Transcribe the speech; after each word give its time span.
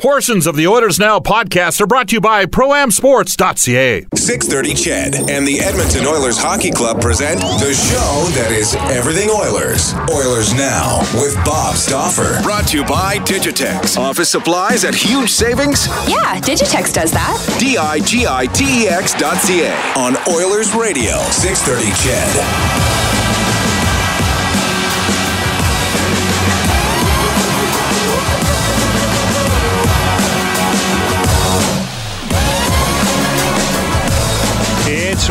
Portions 0.00 0.46
of 0.46 0.56
the 0.56 0.66
Oilers 0.66 0.98
Now 0.98 1.20
podcast 1.20 1.78
are 1.78 1.86
brought 1.86 2.08
to 2.08 2.14
you 2.14 2.22
by 2.22 2.46
ProAmSports.ca. 2.46 4.06
630 4.14 4.74
CHED 4.74 5.14
and 5.28 5.46
the 5.46 5.60
Edmonton 5.60 6.06
Oilers 6.06 6.38
Hockey 6.38 6.70
Club 6.70 7.02
present 7.02 7.38
the 7.38 7.74
show 7.74 8.24
that 8.40 8.50
is 8.50 8.74
everything 8.96 9.28
Oilers. 9.28 9.92
Oilers 10.10 10.54
Now 10.54 11.00
with 11.20 11.36
Bob 11.44 11.76
Stauffer. 11.76 12.42
Brought 12.42 12.66
to 12.68 12.78
you 12.78 12.84
by 12.86 13.18
Digitex. 13.18 13.98
Office 13.98 14.30
supplies 14.30 14.86
at 14.86 14.94
huge 14.94 15.28
savings? 15.28 15.86
Yeah, 16.08 16.40
Digitex 16.40 16.94
does 16.94 17.12
that. 17.12 17.36
D-I-G-I-T-E-X 17.60 19.14
dot 19.20 19.36
C-A 19.36 19.70
on 19.98 20.16
Oilers 20.32 20.74
Radio. 20.74 21.18
630 21.28 21.92
CHED. 22.00 23.09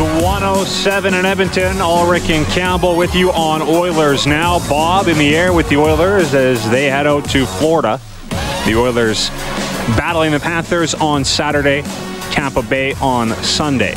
107 0.04 1.14
in 1.14 1.24
Edmonton. 1.24 1.80
Ulrich 1.80 2.28
and 2.30 2.46
Campbell 2.46 2.96
with 2.96 3.14
you 3.14 3.30
on 3.32 3.62
Oilers 3.62 4.26
now. 4.26 4.58
Bob 4.68 5.08
in 5.08 5.16
the 5.18 5.34
air 5.34 5.52
with 5.52 5.68
the 5.68 5.76
Oilers 5.76 6.34
as 6.34 6.68
they 6.70 6.86
head 6.86 7.06
out 7.06 7.24
to 7.30 7.46
Florida. 7.46 8.00
The 8.66 8.74
Oilers 8.76 9.30
battling 9.96 10.32
the 10.32 10.40
Panthers 10.40 10.94
on 10.94 11.24
Saturday, 11.24 11.82
Tampa 12.30 12.62
Bay 12.62 12.94
on 12.94 13.30
Sunday. 13.42 13.94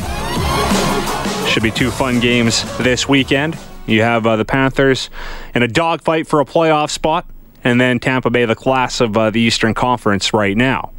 Should 1.47 1.63
be 1.63 1.71
two 1.71 1.91
fun 1.91 2.19
games 2.19 2.63
this 2.77 3.09
weekend. 3.09 3.57
You 3.85 4.01
have 4.03 4.25
uh, 4.25 4.37
the 4.37 4.45
Panthers 4.45 5.09
in 5.53 5.63
a 5.63 5.67
dogfight 5.67 6.27
for 6.27 6.39
a 6.39 6.45
playoff 6.45 6.89
spot, 6.91 7.25
and 7.63 7.81
then 7.81 7.99
Tampa 7.99 8.29
Bay, 8.29 8.45
the 8.45 8.55
class 8.55 9.01
of 9.01 9.17
uh, 9.17 9.29
the 9.29 9.41
Eastern 9.41 9.73
Conference 9.73 10.33
right 10.33 10.55
now. 10.55 10.92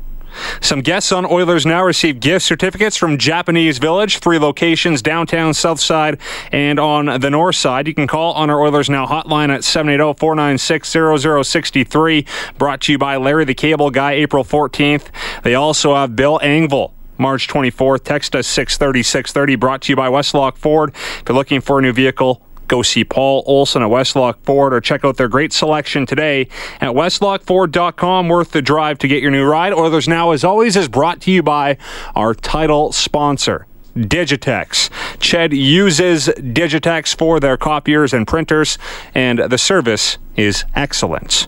Some 0.61 0.81
guests 0.81 1.13
on 1.13 1.25
Oilers 1.25 1.67
Now 1.67 1.85
receive 1.85 2.21
gift 2.21 2.45
certificates 2.45 2.97
from 2.97 3.19
Japanese 3.19 3.79
Village, 3.79 4.19
three 4.19 4.39
locations 4.39 5.03
downtown, 5.03 5.55
south 5.55 5.81
side, 5.81 6.19
and 6.53 6.79
on 6.79 7.21
the 7.21 7.31
north 7.31 7.57
side. 7.57 7.87
You 7.87 7.95
can 7.95 8.07
call 8.07 8.33
on 8.35 8.51
our 8.51 8.63
Oilers 8.63 8.91
Now 8.91 9.07
hotline 9.07 9.51
at 9.51 9.65
780 9.65 10.19
496 10.19 11.49
0063. 11.49 12.27
Brought 12.59 12.81
to 12.83 12.93
you 12.93 12.99
by 12.99 13.17
Larry 13.17 13.45
the 13.45 13.55
Cable 13.55 13.91
Guy, 13.91 14.13
April 14.13 14.45
14th. 14.45 15.07
They 15.43 15.55
also 15.55 15.95
have 15.95 16.17
Bill 16.17 16.39
Engvall. 16.41 16.93
March 17.17 17.47
24th. 17.47 18.03
Text 18.03 18.35
us 18.35 18.47
630 18.47 19.03
630. 19.03 19.57
Brought 19.57 19.83
to 19.83 19.93
you 19.93 19.97
by 19.97 20.09
Westlock 20.09 20.57
Ford. 20.57 20.91
If 20.95 21.25
you're 21.29 21.37
looking 21.37 21.61
for 21.61 21.79
a 21.79 21.83
new 21.83 21.93
vehicle, 21.93 22.43
Go 22.69 22.83
see 22.83 23.05
Paul 23.05 23.43
Olson 23.47 23.83
at 23.83 23.89
Westlock 23.89 24.37
Ford 24.43 24.73
or 24.73 24.81
check 24.81 25.05
out 25.05 25.17
their 25.17 25.29
great 25.29 25.53
selection 25.53 26.07
today 26.07 26.49
at 26.81 26.91
westlockford.com. 26.91 28.29
Worth 28.29 28.53
the 28.53 28.63
drive 28.63 28.99
to 28.99 29.09
get 29.09 29.23
your 29.23 29.31
new 29.31 29.45
ride. 29.45 29.73
Oilers 29.73 30.09
Now, 30.09 30.31
as 30.31 30.45
always, 30.45 30.77
is 30.77 30.89
brought 30.89 31.21
to 31.23 31.31
you 31.31 31.43
by 31.43 31.77
our 32.15 32.35
title 32.35 32.93
sponsor. 32.93 33.67
Digitex. 33.97 34.91
CHED 35.21 35.53
uses 35.53 36.27
Digitex 36.27 37.17
for 37.17 37.39
their 37.39 37.57
copiers 37.57 38.13
and 38.13 38.27
printers, 38.27 38.77
and 39.15 39.39
the 39.39 39.59
service 39.59 40.19
is 40.37 40.65
excellent. 40.75 41.47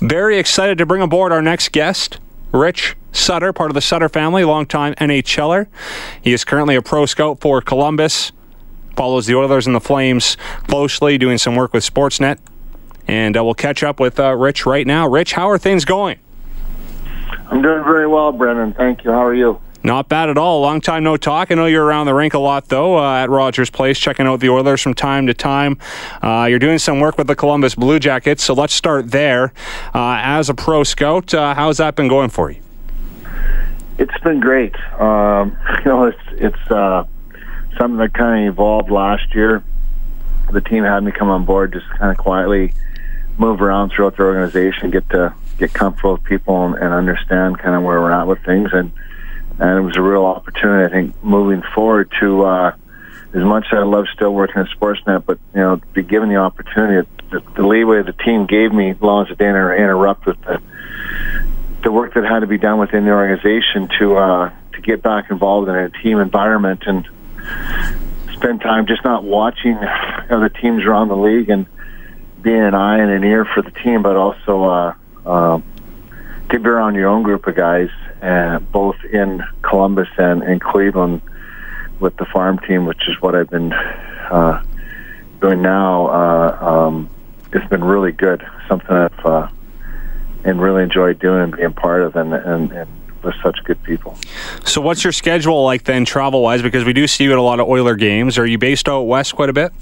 Very 0.00 0.38
excited 0.38 0.76
to 0.78 0.86
bring 0.86 1.02
aboard 1.02 1.30
our 1.30 1.42
next 1.42 1.70
guest, 1.70 2.18
Rich 2.52 2.96
Sutter, 3.12 3.52
part 3.52 3.70
of 3.70 3.74
the 3.74 3.80
Sutter 3.80 4.08
family, 4.08 4.44
longtime 4.44 4.94
NHLer. 4.94 5.68
He 6.20 6.32
is 6.32 6.44
currently 6.44 6.74
a 6.74 6.82
pro 6.82 7.06
scout 7.06 7.40
for 7.40 7.60
Columbus 7.60 8.32
follows 8.96 9.26
the 9.26 9.34
Oilers 9.34 9.66
and 9.66 9.74
the 9.74 9.80
Flames 9.80 10.36
closely, 10.66 11.18
doing 11.18 11.38
some 11.38 11.56
work 11.56 11.72
with 11.72 11.84
Sportsnet. 11.84 12.38
And 13.06 13.36
uh, 13.36 13.44
we'll 13.44 13.54
catch 13.54 13.82
up 13.82 14.00
with 14.00 14.18
uh, 14.18 14.34
Rich 14.34 14.66
right 14.66 14.86
now. 14.86 15.06
Rich, 15.06 15.34
how 15.34 15.48
are 15.50 15.58
things 15.58 15.84
going? 15.84 16.18
I'm 17.50 17.60
doing 17.60 17.84
very 17.84 18.06
well, 18.06 18.32
Brendan. 18.32 18.72
Thank 18.72 19.04
you. 19.04 19.10
How 19.10 19.24
are 19.24 19.34
you? 19.34 19.60
Not 19.84 20.08
bad 20.08 20.30
at 20.30 20.38
all. 20.38 20.62
Long 20.62 20.80
time 20.80 21.04
no 21.04 21.18
talk. 21.18 21.50
I 21.50 21.54
know 21.54 21.66
you're 21.66 21.84
around 21.84 22.06
the 22.06 22.14
rink 22.14 22.32
a 22.32 22.38
lot, 22.38 22.68
though, 22.68 22.96
uh, 22.96 23.22
at 23.22 23.28
Rogers 23.28 23.68
Place, 23.68 23.98
checking 23.98 24.26
out 24.26 24.40
the 24.40 24.48
Oilers 24.48 24.80
from 24.80 24.94
time 24.94 25.26
to 25.26 25.34
time. 25.34 25.76
Uh, 26.22 26.46
you're 26.48 26.58
doing 26.58 26.78
some 26.78 27.00
work 27.00 27.18
with 27.18 27.26
the 27.26 27.36
Columbus 27.36 27.74
Blue 27.74 27.98
Jackets, 27.98 28.42
so 28.42 28.54
let's 28.54 28.72
start 28.72 29.10
there. 29.10 29.52
Uh, 29.94 30.16
as 30.22 30.48
a 30.48 30.54
pro 30.54 30.84
scout, 30.84 31.34
uh, 31.34 31.54
how's 31.54 31.76
that 31.76 31.96
been 31.96 32.08
going 32.08 32.30
for 32.30 32.50
you? 32.50 32.62
It's 33.98 34.18
been 34.20 34.40
great. 34.40 34.74
Um, 34.98 35.54
you 35.80 35.84
know, 35.84 36.04
it's 36.04 36.18
it's 36.32 36.70
uh, 36.70 37.04
something 37.78 37.98
that 37.98 38.14
kind 38.14 38.48
of 38.48 38.54
evolved 38.54 38.90
last 38.90 39.34
year. 39.34 39.62
The 40.50 40.60
team 40.60 40.84
had 40.84 41.02
me 41.02 41.12
come 41.12 41.28
on 41.28 41.44
board, 41.44 41.72
just 41.72 41.88
kind 41.98 42.10
of 42.10 42.16
quietly 42.16 42.74
move 43.38 43.60
around 43.60 43.90
throughout 43.90 44.16
the 44.16 44.22
organization, 44.22 44.90
get 44.90 45.08
to 45.10 45.34
get 45.58 45.72
comfortable 45.72 46.12
with 46.14 46.24
people 46.24 46.66
and, 46.66 46.74
and 46.74 46.92
understand 46.92 47.58
kind 47.58 47.74
of 47.74 47.82
where 47.82 48.00
we're 48.00 48.12
at 48.12 48.26
with 48.26 48.44
things, 48.44 48.70
and 48.72 48.92
and 49.58 49.78
it 49.78 49.82
was 49.82 49.96
a 49.96 50.02
real 50.02 50.24
opportunity. 50.24 50.84
I 50.84 50.88
think 50.88 51.24
moving 51.24 51.62
forward 51.74 52.12
to 52.20 52.44
uh, 52.44 52.76
as 53.32 53.42
much 53.42 53.66
as 53.72 53.78
I 53.78 53.82
love 53.82 54.06
still 54.12 54.32
working 54.32 54.58
at 54.58 54.66
Sportsnet, 54.68 55.24
but 55.26 55.38
you 55.54 55.60
know, 55.60 55.80
be 55.92 56.02
given 56.02 56.28
the 56.28 56.36
opportunity, 56.36 57.08
the, 57.30 57.40
the 57.56 57.66
leeway 57.66 58.02
the 58.02 58.12
team 58.12 58.46
gave 58.46 58.72
me, 58.72 58.90
as 58.90 59.00
long 59.00 59.26
as 59.26 59.32
it 59.32 59.38
didn't 59.38 59.56
interrupt 59.56 60.26
with 60.26 60.40
the 60.42 60.60
the 61.82 61.92
work 61.92 62.14
that 62.14 62.24
had 62.24 62.40
to 62.40 62.46
be 62.46 62.56
done 62.56 62.78
within 62.78 63.04
the 63.04 63.10
organization 63.10 63.88
to 63.98 64.16
uh, 64.16 64.50
to 64.72 64.80
get 64.80 65.02
back 65.02 65.30
involved 65.30 65.68
in 65.68 65.74
a 65.74 65.90
team 65.90 66.18
environment 66.18 66.84
and 66.86 67.08
spend 68.32 68.60
time 68.60 68.86
just 68.86 69.04
not 69.04 69.24
watching 69.24 69.76
other 70.30 70.48
teams 70.48 70.84
around 70.84 71.08
the 71.08 71.16
league 71.16 71.48
and 71.48 71.66
being 72.42 72.60
an 72.60 72.74
eye 72.74 72.98
and 72.98 73.10
an 73.10 73.24
ear 73.24 73.44
for 73.44 73.62
the 73.62 73.70
team, 73.70 74.02
but 74.02 74.16
also 74.16 74.64
uh, 74.64 74.94
uh, 75.24 75.60
to 76.50 76.58
be 76.60 76.68
around 76.68 76.94
your 76.94 77.08
own 77.08 77.22
group 77.22 77.46
of 77.46 77.56
guys, 77.56 77.88
uh, 78.22 78.58
both 78.58 78.96
in 79.04 79.42
Columbus 79.62 80.08
and 80.18 80.42
in 80.42 80.60
Cleveland 80.60 81.22
with 82.00 82.16
the 82.16 82.26
farm 82.26 82.58
team, 82.58 82.84
which 82.86 83.08
is 83.08 83.20
what 83.20 83.34
I've 83.34 83.48
been 83.48 83.72
uh, 83.72 84.62
doing 85.40 85.62
now. 85.62 86.06
Uh, 86.06 86.58
um, 86.60 87.10
it's 87.52 87.66
been 87.68 87.84
really 87.84 88.12
good, 88.12 88.46
something 88.68 88.90
I've 88.90 89.24
uh, 89.24 89.48
and 90.44 90.60
really 90.60 90.82
enjoyed 90.82 91.18
doing 91.18 91.42
and 91.44 91.56
being 91.56 91.72
part 91.72 92.02
of, 92.02 92.16
and, 92.16 92.34
and, 92.34 92.72
and 92.72 92.90
with 93.24 93.34
such 93.42 93.58
good 93.64 93.82
people. 93.82 94.16
So, 94.64 94.80
what's 94.80 95.02
your 95.02 95.12
schedule 95.12 95.64
like 95.64 95.84
then, 95.84 96.04
travel 96.04 96.42
wise? 96.42 96.62
Because 96.62 96.84
we 96.84 96.92
do 96.92 97.06
see 97.06 97.24
you 97.24 97.32
at 97.32 97.38
a 97.38 97.42
lot 97.42 97.60
of 97.60 97.68
Oiler 97.68 97.96
games. 97.96 98.38
Are 98.38 98.46
you 98.46 98.58
based 98.58 98.88
out 98.88 99.02
west 99.02 99.34
quite 99.34 99.48
a 99.48 99.52
bit? 99.52 99.72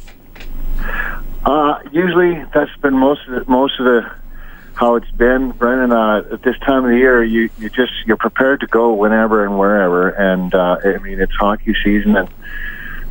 Uh, 1.45 1.81
usually, 1.91 2.45
that's 2.55 2.75
been 2.81 2.95
most 2.95 3.27
of 3.29 3.45
the, 3.45 3.51
most 3.51 3.79
of 3.81 3.85
the 3.85 4.11
how 4.75 4.97
it's 4.97 5.11
been, 5.11 5.51
Brendan. 5.51 5.93
Uh, 5.93 6.25
at 6.33 6.43
this 6.43 6.59
time 6.61 6.85
of 6.85 6.91
the 6.91 6.97
year, 6.97 7.23
you 7.23 7.51
you 7.59 7.69
just 7.69 7.93
you're 8.07 8.17
prepared 8.17 8.61
to 8.61 8.67
go 8.67 8.95
whenever 8.95 9.45
and 9.45 9.59
wherever, 9.59 10.09
and 10.09 10.55
uh, 10.55 10.79
I 10.85 10.99
mean 10.99 11.21
it's 11.21 11.35
hockey 11.35 11.75
season, 11.85 12.17
and 12.17 12.29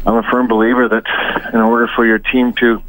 I'm 0.05 0.15
a 0.15 0.23
firm 0.23 0.47
believer 0.47 0.87
that 0.89 1.05
in 1.53 1.59
order 1.59 1.87
for 1.95 2.05
your 2.05 2.19
team 2.19 2.53
to 2.53 2.81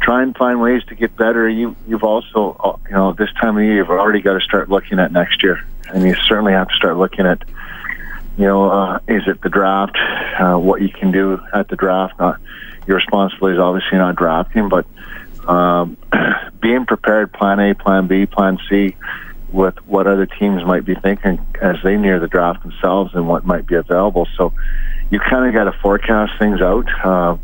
try 0.00 0.22
and 0.22 0.36
find 0.36 0.60
ways 0.60 0.84
to 0.84 0.94
get 0.94 1.16
better, 1.16 1.48
you 1.48 1.76
you've 1.86 2.04
also 2.04 2.56
uh, 2.60 2.76
you 2.88 2.94
know 2.94 3.12
this 3.12 3.32
time 3.40 3.56
of 3.56 3.62
year 3.62 3.76
you've 3.76 3.90
already 3.90 4.20
got 4.20 4.34
to 4.34 4.40
start 4.40 4.68
looking 4.68 4.98
at 4.98 5.12
next 5.12 5.42
year, 5.42 5.64
and 5.92 6.02
you 6.02 6.14
certainly 6.26 6.52
have 6.52 6.68
to 6.68 6.74
start 6.74 6.96
looking 6.96 7.26
at 7.26 7.42
you 8.36 8.44
know 8.44 8.70
uh, 8.70 8.98
is 9.08 9.22
it 9.26 9.40
the 9.42 9.48
draft, 9.48 9.96
uh, 10.38 10.56
what 10.56 10.82
you 10.82 10.88
can 10.88 11.12
do 11.12 11.40
at 11.52 11.68
the 11.68 11.76
draft. 11.76 12.18
Not 12.18 12.40
your 12.86 12.96
responsibility 12.96 13.56
is 13.56 13.60
obviously 13.60 13.98
not 13.98 14.16
drafting, 14.16 14.68
but 14.68 14.86
um, 15.48 15.96
being 16.60 16.86
prepared, 16.86 17.32
plan 17.32 17.60
A, 17.60 17.74
plan 17.74 18.06
B, 18.06 18.26
plan 18.26 18.58
C, 18.68 18.96
with 19.52 19.76
what 19.86 20.06
other 20.06 20.26
teams 20.26 20.64
might 20.64 20.84
be 20.84 20.94
thinking 20.94 21.44
as 21.60 21.76
they 21.84 21.96
near 21.96 22.18
the 22.18 22.26
draft 22.26 22.62
themselves 22.62 23.14
and 23.14 23.28
what 23.28 23.46
might 23.46 23.66
be 23.66 23.76
available. 23.76 24.26
So 24.36 24.52
you 25.10 25.20
kind 25.20 25.46
of 25.46 25.54
got 25.54 25.64
to 25.70 25.78
forecast 25.80 26.32
things 26.38 26.60
out, 26.60 26.86
uh, 27.04 27.36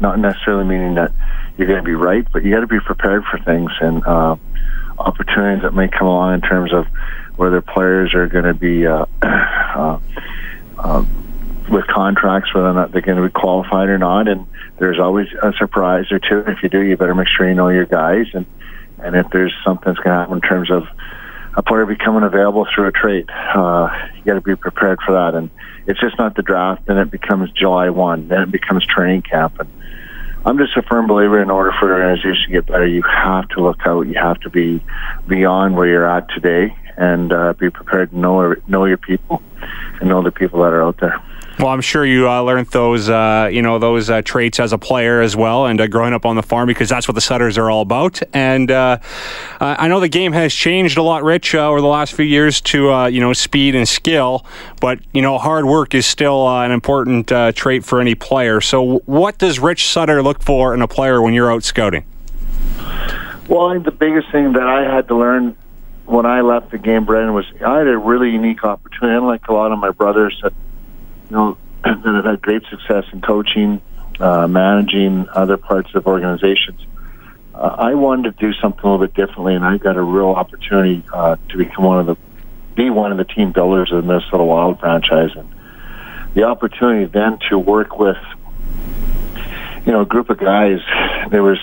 not 0.00 0.18
necessarily 0.18 0.64
meaning 0.64 0.94
that 0.94 1.12
you're 1.58 1.68
going 1.68 1.80
to 1.80 1.84
be 1.84 1.94
right, 1.94 2.26
but 2.32 2.44
you 2.44 2.52
got 2.52 2.60
to 2.60 2.66
be 2.66 2.80
prepared 2.80 3.24
for 3.24 3.38
things 3.38 3.70
and 3.80 4.04
uh, 4.06 4.36
opportunities 5.00 5.62
that 5.62 5.74
may 5.74 5.88
come 5.88 6.06
along 6.06 6.34
in 6.34 6.40
terms 6.40 6.72
of 6.72 6.86
whether 7.36 7.60
players 7.60 8.14
are 8.14 8.26
going 8.26 8.44
to 8.44 8.54
be 8.54 8.86
uh, 8.86 9.06
uh, 9.22 9.98
uh, 10.78 11.04
with 11.70 11.86
contracts, 11.86 12.52
whether 12.54 12.68
or 12.68 12.74
not 12.74 12.92
they're 12.92 13.00
going 13.00 13.16
to 13.16 13.22
be 13.22 13.30
qualified 13.30 13.88
or 13.88 13.98
not, 13.98 14.28
and 14.28 14.46
there's 14.78 14.98
always 14.98 15.28
a 15.42 15.52
surprise 15.58 16.10
or 16.10 16.18
two. 16.18 16.40
If 16.46 16.62
you 16.62 16.68
do, 16.68 16.82
you 16.82 16.96
better 16.96 17.14
make 17.14 17.28
sure 17.28 17.48
you 17.48 17.54
know 17.54 17.68
your 17.68 17.86
guys, 17.86 18.26
and 18.34 18.46
and 18.98 19.16
if 19.16 19.26
there's 19.30 19.54
something 19.64 19.84
that's 19.86 19.98
going 19.98 20.14
to 20.14 20.20
happen 20.20 20.34
in 20.34 20.40
terms 20.40 20.70
of 20.70 20.86
a 21.54 21.62
player 21.62 21.86
becoming 21.86 22.22
available 22.22 22.66
through 22.72 22.88
a 22.88 22.92
trade, 22.92 23.28
uh, 23.30 23.88
you 24.16 24.24
got 24.24 24.34
to 24.34 24.40
be 24.40 24.56
prepared 24.56 25.00
for 25.04 25.12
that. 25.12 25.34
And 25.34 25.50
it's 25.86 26.00
just 26.00 26.18
not 26.18 26.36
the 26.36 26.42
draft. 26.42 26.86
Then 26.86 26.98
it 26.98 27.10
becomes 27.10 27.50
July 27.52 27.90
one. 27.90 28.28
Then 28.28 28.42
it 28.42 28.52
becomes 28.52 28.86
training 28.86 29.22
camp. 29.22 29.58
And 29.58 29.68
I'm 30.44 30.56
just 30.56 30.76
a 30.76 30.82
firm 30.82 31.06
believer. 31.06 31.42
In 31.42 31.50
order 31.50 31.72
for 31.78 31.92
an 31.94 32.00
organization 32.00 32.46
to 32.46 32.52
get 32.52 32.66
better, 32.66 32.86
you 32.86 33.02
have 33.02 33.48
to 33.50 33.60
look 33.60 33.80
out. 33.86 34.06
You 34.06 34.14
have 34.14 34.40
to 34.40 34.50
be 34.50 34.82
beyond 35.28 35.76
where 35.76 35.86
you're 35.86 36.08
at 36.08 36.30
today, 36.30 36.74
and 36.96 37.32
uh, 37.32 37.52
be 37.54 37.68
prepared 37.70 38.10
to 38.10 38.18
know 38.18 38.54
know 38.66 38.86
your 38.86 38.96
people 38.96 39.42
and 40.00 40.08
know 40.08 40.22
the 40.22 40.32
people 40.32 40.62
that 40.62 40.72
are 40.72 40.82
out 40.82 40.98
there. 40.98 41.22
Well, 41.60 41.68
I'm 41.68 41.82
sure 41.82 42.06
you 42.06 42.26
uh, 42.26 42.40
learned 42.40 42.68
those, 42.68 43.10
uh, 43.10 43.50
you 43.52 43.60
know, 43.60 43.78
those 43.78 44.08
uh, 44.08 44.22
traits 44.22 44.58
as 44.58 44.72
a 44.72 44.78
player 44.78 45.20
as 45.20 45.36
well, 45.36 45.66
and 45.66 45.78
uh, 45.78 45.88
growing 45.88 46.14
up 46.14 46.24
on 46.24 46.34
the 46.34 46.42
farm 46.42 46.66
because 46.66 46.88
that's 46.88 47.06
what 47.06 47.16
the 47.16 47.20
Sutters 47.20 47.58
are 47.58 47.70
all 47.70 47.82
about. 47.82 48.18
And 48.32 48.70
uh, 48.70 48.96
I 49.60 49.86
know 49.86 50.00
the 50.00 50.08
game 50.08 50.32
has 50.32 50.54
changed 50.54 50.96
a 50.96 51.02
lot, 51.02 51.22
Rich, 51.22 51.54
uh, 51.54 51.68
over 51.68 51.82
the 51.82 51.86
last 51.86 52.14
few 52.14 52.24
years 52.24 52.62
to 52.62 53.08
you 53.12 53.20
know 53.20 53.34
speed 53.34 53.74
and 53.74 53.86
skill, 53.86 54.46
but 54.80 55.00
you 55.12 55.20
know 55.20 55.36
hard 55.36 55.66
work 55.66 55.94
is 55.94 56.06
still 56.06 56.48
an 56.48 56.70
important 56.70 57.30
trait 57.54 57.84
for 57.84 58.00
any 58.00 58.14
player. 58.14 58.62
So, 58.62 59.00
what 59.00 59.36
does 59.36 59.58
Rich 59.58 59.86
Sutter 59.86 60.22
look 60.22 60.42
for 60.42 60.72
in 60.72 60.80
a 60.80 60.88
player 60.88 61.20
when 61.20 61.34
you're 61.34 61.52
out 61.52 61.62
scouting? 61.62 62.04
Well, 63.48 63.66
I 63.66 63.74
think 63.74 63.84
the 63.84 63.90
biggest 63.90 64.32
thing 64.32 64.54
that 64.54 64.66
I 64.66 64.90
had 64.90 65.08
to 65.08 65.14
learn 65.14 65.54
when 66.06 66.24
I 66.24 66.40
left 66.40 66.70
the 66.70 66.78
game, 66.78 67.04
Brendan, 67.04 67.34
was 67.34 67.44
I 67.62 67.76
had 67.78 67.86
a 67.86 67.98
really 67.98 68.30
unique 68.30 68.64
opportunity. 68.64 69.14
Unlike 69.14 69.48
a 69.48 69.52
lot 69.52 69.72
of 69.72 69.78
my 69.78 69.90
brothers 69.90 70.42
you 71.30 71.36
know 71.36 71.58
that 71.84 72.14
have 72.14 72.24
had 72.24 72.42
great 72.42 72.62
success 72.68 73.04
in 73.12 73.20
coaching, 73.20 73.80
uh, 74.18 74.46
managing 74.46 75.28
other 75.32 75.56
parts 75.56 75.94
of 75.94 76.06
organizations. 76.06 76.80
Uh, 77.54 77.76
I 77.78 77.94
wanted 77.94 78.36
to 78.36 78.46
do 78.46 78.52
something 78.60 78.80
a 78.82 78.90
little 78.90 79.06
bit 79.06 79.14
differently, 79.14 79.54
and 79.54 79.64
I 79.64 79.78
got 79.78 79.96
a 79.96 80.02
real 80.02 80.30
opportunity 80.30 81.04
uh, 81.12 81.36
to 81.48 81.56
become 81.56 81.84
one 81.84 82.00
of 82.00 82.06
the 82.06 82.16
be 82.74 82.88
one 82.88 83.10
of 83.12 83.18
the 83.18 83.24
team 83.24 83.52
builders 83.52 83.90
of 83.90 84.02
the 84.02 84.06
Minnesota 84.06 84.44
Wild 84.44 84.78
franchise, 84.80 85.30
and 85.36 85.48
the 86.34 86.44
opportunity 86.44 87.06
then 87.06 87.38
to 87.48 87.58
work 87.58 87.98
with 87.98 88.18
you 89.86 89.92
know 89.92 90.02
a 90.02 90.06
group 90.06 90.30
of 90.30 90.38
guys. 90.38 90.80
There 91.30 91.42
was 91.42 91.58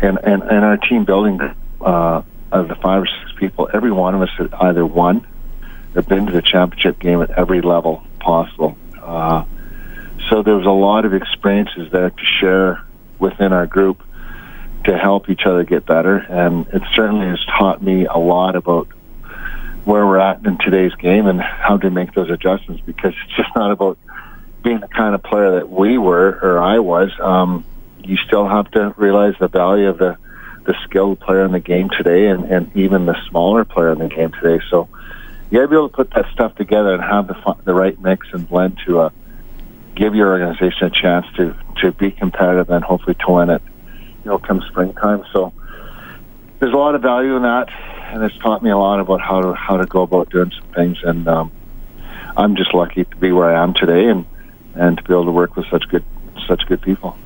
and 0.00 0.18
and, 0.22 0.42
and 0.42 0.64
our 0.64 0.76
team 0.76 1.04
building 1.04 1.40
uh, 1.80 2.22
of 2.52 2.68
the 2.68 2.74
five 2.76 3.02
or 3.02 3.06
six 3.06 3.38
people, 3.38 3.68
every 3.72 3.92
one 3.92 4.14
of 4.14 4.22
us 4.22 4.30
had 4.36 4.52
either 4.54 4.84
won 4.84 5.26
or 5.94 6.02
been 6.02 6.26
to 6.26 6.32
the 6.32 6.42
championship 6.42 6.98
game 6.98 7.22
at 7.22 7.30
every 7.30 7.60
level 7.60 8.02
possible. 8.26 8.76
Uh, 9.00 9.44
so 10.28 10.42
there 10.42 10.56
was 10.56 10.66
a 10.66 10.70
lot 10.70 11.04
of 11.04 11.14
experiences 11.14 11.92
there 11.92 12.10
to 12.10 12.24
share 12.24 12.84
within 13.20 13.52
our 13.52 13.66
group 13.66 14.02
to 14.84 14.98
help 14.98 15.30
each 15.30 15.46
other 15.46 15.62
get 15.64 15.86
better, 15.86 16.16
and 16.16 16.66
it 16.72 16.82
certainly 16.94 17.26
has 17.26 17.44
taught 17.58 17.80
me 17.82 18.06
a 18.06 18.18
lot 18.18 18.56
about 18.56 18.88
where 19.84 20.04
we're 20.04 20.18
at 20.18 20.44
in 20.44 20.58
today's 20.58 20.94
game 20.96 21.26
and 21.26 21.40
how 21.40 21.76
to 21.76 21.90
make 21.90 22.12
those 22.14 22.28
adjustments 22.28 22.82
because 22.84 23.14
it's 23.24 23.36
just 23.36 23.54
not 23.54 23.70
about 23.70 23.96
being 24.64 24.80
the 24.80 24.88
kind 24.88 25.14
of 25.14 25.22
player 25.22 25.52
that 25.52 25.70
we 25.70 25.96
were 25.96 26.38
or 26.42 26.58
I 26.58 26.80
was. 26.80 27.12
Um, 27.20 27.64
you 28.02 28.16
still 28.16 28.48
have 28.48 28.68
to 28.72 28.92
realize 28.96 29.34
the 29.38 29.48
value 29.48 29.88
of 29.88 29.98
the 29.98 30.18
the 30.64 30.74
skilled 30.82 31.20
player 31.20 31.44
in 31.44 31.52
the 31.52 31.60
game 31.60 31.88
today, 31.90 32.26
and, 32.26 32.44
and 32.46 32.76
even 32.76 33.06
the 33.06 33.16
smaller 33.28 33.64
player 33.64 33.92
in 33.92 34.00
the 34.00 34.08
game 34.08 34.32
today. 34.32 34.60
So 34.68 34.88
you 35.50 35.58
got 35.58 35.62
to 35.62 35.68
be 35.68 35.76
able 35.76 35.88
to 35.88 35.94
put 35.94 36.10
that 36.12 36.26
stuff 36.32 36.54
together 36.56 36.92
and 36.92 37.02
have 37.02 37.28
the 37.28 37.56
the 37.64 37.74
right 37.74 38.00
mix 38.00 38.26
and 38.32 38.48
blend 38.48 38.78
to 38.86 39.00
uh, 39.00 39.10
give 39.94 40.14
your 40.14 40.30
organization 40.30 40.86
a 40.86 40.90
chance 40.90 41.26
to 41.36 41.56
to 41.80 41.92
be 41.92 42.10
competitive 42.10 42.70
and 42.70 42.84
hopefully 42.84 43.14
to 43.26 43.32
win 43.32 43.50
it. 43.50 43.62
You 44.24 44.30
know, 44.32 44.38
come 44.38 44.62
springtime. 44.68 45.24
So 45.32 45.52
there's 46.58 46.72
a 46.72 46.76
lot 46.76 46.94
of 46.94 47.02
value 47.02 47.36
in 47.36 47.42
that, 47.42 47.68
and 48.12 48.22
it's 48.24 48.36
taught 48.38 48.62
me 48.62 48.70
a 48.70 48.78
lot 48.78 48.98
about 48.98 49.20
how 49.20 49.40
to 49.40 49.54
how 49.54 49.76
to 49.76 49.86
go 49.86 50.02
about 50.02 50.30
doing 50.30 50.50
some 50.50 50.68
things. 50.72 50.98
And 51.04 51.28
um, 51.28 51.52
I'm 52.36 52.56
just 52.56 52.74
lucky 52.74 53.04
to 53.04 53.16
be 53.16 53.30
where 53.30 53.54
I 53.54 53.62
am 53.62 53.74
today, 53.74 54.08
and 54.08 54.26
and 54.74 54.96
to 54.98 55.04
be 55.04 55.12
able 55.12 55.26
to 55.26 55.32
work 55.32 55.54
with 55.54 55.66
such 55.70 55.86
good 55.88 56.04
such 56.48 56.66
good 56.66 56.82
people. 56.82 57.16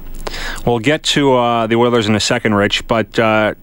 We'll 0.67 0.79
get 0.79 1.03
to 1.05 1.35
uh, 1.35 1.67
the 1.67 1.77
Oilers 1.77 2.07
in 2.07 2.15
a 2.15 2.21
second, 2.21 2.55
Rich, 2.55 2.87
but. 2.87 3.19
Uh, 3.19 3.55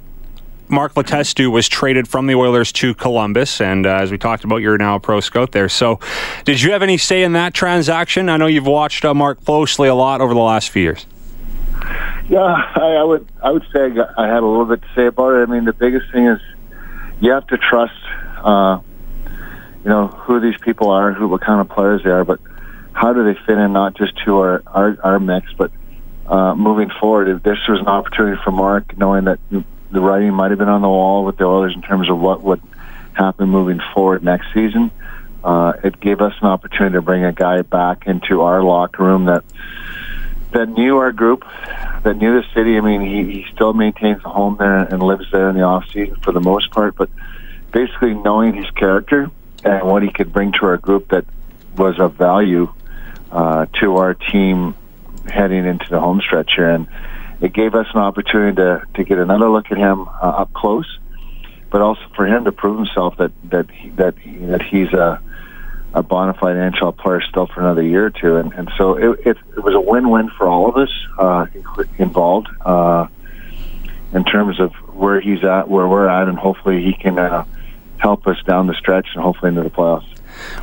Mark 0.69 0.95
Letestu 0.95 1.51
was 1.51 1.69
traded 1.69 2.07
from 2.07 2.27
the 2.27 2.35
Oilers 2.35 2.71
to 2.73 2.93
Columbus, 2.93 3.61
and 3.61 3.85
uh, 3.85 3.95
as 3.95 4.11
we 4.11 4.17
talked 4.17 4.43
about, 4.43 4.57
you're 4.57 4.77
now 4.77 4.95
a 4.95 4.99
pro 4.99 5.19
scout 5.19 5.51
there. 5.51 5.69
So, 5.69 5.99
did 6.43 6.61
you 6.61 6.71
have 6.71 6.83
any 6.83 6.97
say 6.97 7.23
in 7.23 7.33
that 7.33 7.53
transaction? 7.53 8.29
I 8.29 8.37
know 8.37 8.47
you've 8.47 8.67
watched 8.67 9.05
uh, 9.05 9.13
Mark 9.13 9.43
closely 9.45 9.87
a 9.87 9.95
lot 9.95 10.19
over 10.19 10.33
the 10.33 10.39
last 10.39 10.69
few 10.69 10.83
years. 10.83 11.05
Yeah, 12.29 12.39
I, 12.39 12.97
I 12.99 13.03
would. 13.03 13.27
I 13.41 13.51
would 13.51 13.65
say 13.73 13.91
I, 14.17 14.27
had 14.27 14.43
a 14.43 14.45
little 14.45 14.65
bit 14.65 14.81
to 14.81 14.87
say 14.95 15.05
about 15.05 15.35
it. 15.35 15.47
I 15.47 15.51
mean, 15.51 15.63
the 15.63 15.73
biggest 15.73 16.11
thing 16.11 16.27
is 16.27 16.41
you 17.21 17.31
have 17.31 17.47
to 17.47 17.57
trust, 17.57 17.93
uh, 18.43 18.79
you 19.83 19.89
know, 19.89 20.07
who 20.07 20.41
these 20.41 20.57
people 20.59 20.89
are, 20.89 21.13
who 21.13 21.29
what 21.29 21.41
kind 21.41 21.61
of 21.61 21.69
players 21.69 22.03
they 22.03 22.09
are, 22.09 22.25
but 22.25 22.41
how 22.91 23.13
do 23.13 23.23
they 23.23 23.39
fit 23.45 23.57
in 23.57 23.71
not 23.71 23.95
just 23.95 24.13
to 24.25 24.37
our 24.39 24.63
our, 24.67 24.97
our 25.01 25.19
mix, 25.19 25.53
but 25.53 25.71
uh, 26.25 26.53
moving 26.55 26.89
forward. 26.99 27.29
If 27.29 27.43
this 27.43 27.57
was 27.69 27.79
an 27.79 27.87
opportunity 27.87 28.41
for 28.43 28.51
Mark, 28.51 28.97
knowing 28.97 29.25
that 29.25 29.39
the 29.91 30.01
writing 30.01 30.33
might 30.33 30.51
have 30.51 30.59
been 30.59 30.69
on 30.69 30.81
the 30.81 30.89
wall 30.89 31.25
with 31.25 31.37
the 31.37 31.45
Oilers 31.45 31.73
in 31.75 31.81
terms 31.81 32.09
of 32.09 32.19
what 32.19 32.41
would 32.43 32.61
happen 33.13 33.49
moving 33.49 33.79
forward 33.93 34.23
next 34.23 34.53
season, 34.53 34.91
uh, 35.43 35.73
it 35.83 35.99
gave 35.99 36.21
us 36.21 36.33
an 36.41 36.47
opportunity 36.47 36.93
to 36.93 37.01
bring 37.01 37.23
a 37.23 37.31
guy 37.31 37.61
back 37.61 38.05
into 38.05 38.41
our 38.41 38.61
locker 38.63 39.03
room 39.03 39.25
that 39.25 39.43
that 40.51 40.69
knew 40.69 40.97
our 40.97 41.11
group, 41.11 41.45
that 42.03 42.15
knew 42.17 42.41
the 42.41 42.47
city. 42.53 42.77
I 42.77 42.81
mean, 42.81 43.01
he, 43.01 43.41
he 43.41 43.45
still 43.53 43.73
maintains 43.73 44.23
a 44.23 44.29
home 44.29 44.55
there 44.57 44.77
and 44.77 45.03
lives 45.03 45.29
there 45.31 45.49
in 45.49 45.55
the 45.55 45.63
off 45.63 45.85
season 45.91 46.15
for 46.17 46.31
the 46.31 46.39
most 46.39 46.71
part, 46.71 46.95
but 46.95 47.09
basically 47.71 48.13
knowing 48.13 48.53
his 48.53 48.69
character 48.71 49.29
and 49.63 49.87
what 49.87 50.03
he 50.03 50.09
could 50.09 50.31
bring 50.31 50.53
to 50.53 50.65
our 50.65 50.77
group 50.77 51.09
that 51.09 51.25
was 51.75 51.99
of 51.99 52.13
value 52.13 52.73
uh, 53.31 53.65
to 53.79 53.97
our 53.97 54.13
team 54.13 54.73
heading 55.27 55.65
into 55.65 55.89
the 55.89 55.99
home 55.99 56.21
stretch 56.21 56.53
here, 56.55 56.69
and 56.69 56.87
it 57.41 57.53
gave 57.53 57.75
us 57.75 57.87
an 57.93 57.99
opportunity 57.99 58.55
to 58.55 58.83
to 58.95 59.03
get 59.03 59.19
another 59.19 59.49
look 59.49 59.71
at 59.71 59.77
him 59.77 60.07
uh, 60.07 60.41
up 60.41 60.53
close, 60.53 60.99
but 61.69 61.81
also 61.81 62.01
for 62.15 62.25
him 62.25 62.45
to 62.45 62.51
prove 62.51 62.77
himself 62.77 63.17
that 63.17 63.31
that 63.49 63.69
he, 63.71 63.89
that 63.91 64.17
he, 64.19 64.37
that 64.37 64.61
he's 64.61 64.91
a 64.93 65.21
a 65.93 66.03
bona 66.03 66.33
fide 66.33 66.55
NHL 66.55 66.97
player 66.97 67.21
still 67.21 67.47
for 67.47 67.61
another 67.61 67.81
year 67.81 68.05
or 68.05 68.09
two, 68.09 68.37
and 68.37 68.53
and 68.53 68.71
so 68.77 68.95
it 68.95 69.19
it, 69.25 69.37
it 69.55 69.63
was 69.63 69.75
a 69.75 69.81
win 69.81 70.09
win 70.09 70.29
for 70.37 70.47
all 70.47 70.69
of 70.69 70.77
us 70.77 70.91
uh, 71.17 71.45
involved 71.97 72.47
uh, 72.61 73.07
in 74.13 74.23
terms 74.23 74.59
of 74.59 74.73
where 74.93 75.19
he's 75.19 75.43
at, 75.43 75.69
where 75.69 75.87
we're 75.87 76.07
at, 76.07 76.27
and 76.27 76.37
hopefully 76.37 76.83
he 76.83 76.93
can 76.93 77.17
uh, 77.19 77.45
help 77.97 78.27
us 78.27 78.37
down 78.43 78.67
the 78.67 78.73
stretch 78.73 79.07
and 79.13 79.23
hopefully 79.23 79.49
into 79.49 79.63
the 79.63 79.69
playoffs. 79.69 80.16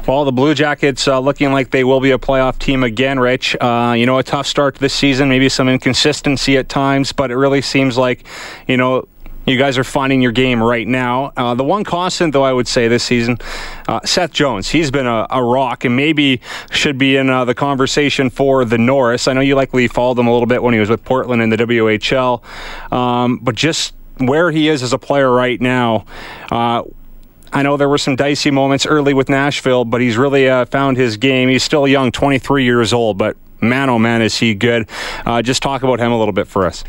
Well, 0.06 0.24
the 0.24 0.32
Blue 0.32 0.54
Jackets 0.54 1.08
uh, 1.08 1.18
looking 1.18 1.52
like 1.52 1.70
they 1.70 1.84
will 1.84 2.00
be 2.00 2.10
a 2.10 2.18
playoff 2.18 2.58
team 2.58 2.84
again, 2.84 3.18
Rich. 3.18 3.56
Uh, 3.60 3.94
you 3.96 4.06
know, 4.06 4.18
a 4.18 4.22
tough 4.22 4.46
start 4.46 4.74
to 4.76 4.80
this 4.80 4.94
season, 4.94 5.28
maybe 5.28 5.48
some 5.48 5.68
inconsistency 5.68 6.56
at 6.56 6.68
times, 6.68 7.12
but 7.12 7.30
it 7.30 7.36
really 7.36 7.62
seems 7.62 7.96
like, 7.96 8.24
you 8.66 8.76
know, 8.76 9.06
you 9.46 9.58
guys 9.58 9.76
are 9.76 9.84
finding 9.84 10.22
your 10.22 10.32
game 10.32 10.62
right 10.62 10.86
now. 10.86 11.32
Uh, 11.36 11.54
the 11.54 11.64
one 11.64 11.84
constant, 11.84 12.32
though, 12.32 12.42
I 12.42 12.52
would 12.52 12.66
say 12.66 12.88
this 12.88 13.04
season, 13.04 13.38
uh, 13.88 14.00
Seth 14.04 14.32
Jones. 14.32 14.70
He's 14.70 14.90
been 14.90 15.06
a, 15.06 15.26
a, 15.30 15.42
rock 15.42 15.84
and 15.84 15.94
maybe 15.94 16.40
should 16.70 16.96
be 16.96 17.16
in 17.16 17.28
uh, 17.28 17.44
the 17.44 17.54
conversation 17.54 18.30
for 18.30 18.64
the 18.64 18.78
Norris. 18.78 19.28
I 19.28 19.34
know 19.34 19.42
you 19.42 19.54
likely 19.54 19.86
followed 19.88 20.18
him 20.18 20.26
a 20.26 20.32
little 20.32 20.46
bit 20.46 20.62
when 20.62 20.72
he 20.72 20.80
was 20.80 20.88
with 20.88 21.04
Portland 21.04 21.42
in 21.42 21.50
the 21.50 21.56
WHL, 21.56 22.42
um, 22.92 23.38
but 23.42 23.54
just 23.54 23.94
where 24.18 24.50
he 24.50 24.68
is 24.68 24.82
as 24.82 24.92
a 24.92 24.98
player 24.98 25.30
right 25.30 25.60
now 25.60 26.06
uh, 26.50 26.82
I 27.54 27.62
know 27.62 27.76
there 27.76 27.88
were 27.88 27.98
some 27.98 28.16
dicey 28.16 28.50
moments 28.50 28.84
early 28.84 29.14
with 29.14 29.28
Nashville, 29.28 29.84
but 29.84 30.00
he's 30.00 30.16
really 30.16 30.48
uh, 30.48 30.64
found 30.64 30.96
his 30.96 31.16
game. 31.16 31.48
He's 31.48 31.62
still 31.62 31.86
young, 31.86 32.10
23 32.10 32.64
years 32.64 32.92
old, 32.92 33.16
but 33.16 33.36
man, 33.60 33.88
oh 33.88 33.98
man, 33.98 34.22
is 34.22 34.36
he 34.36 34.54
good. 34.54 34.88
Uh, 35.24 35.40
just 35.40 35.62
talk 35.62 35.84
about 35.84 36.00
him 36.00 36.10
a 36.10 36.18
little 36.18 36.32
bit 36.32 36.48
for 36.48 36.66
us. 36.66 36.82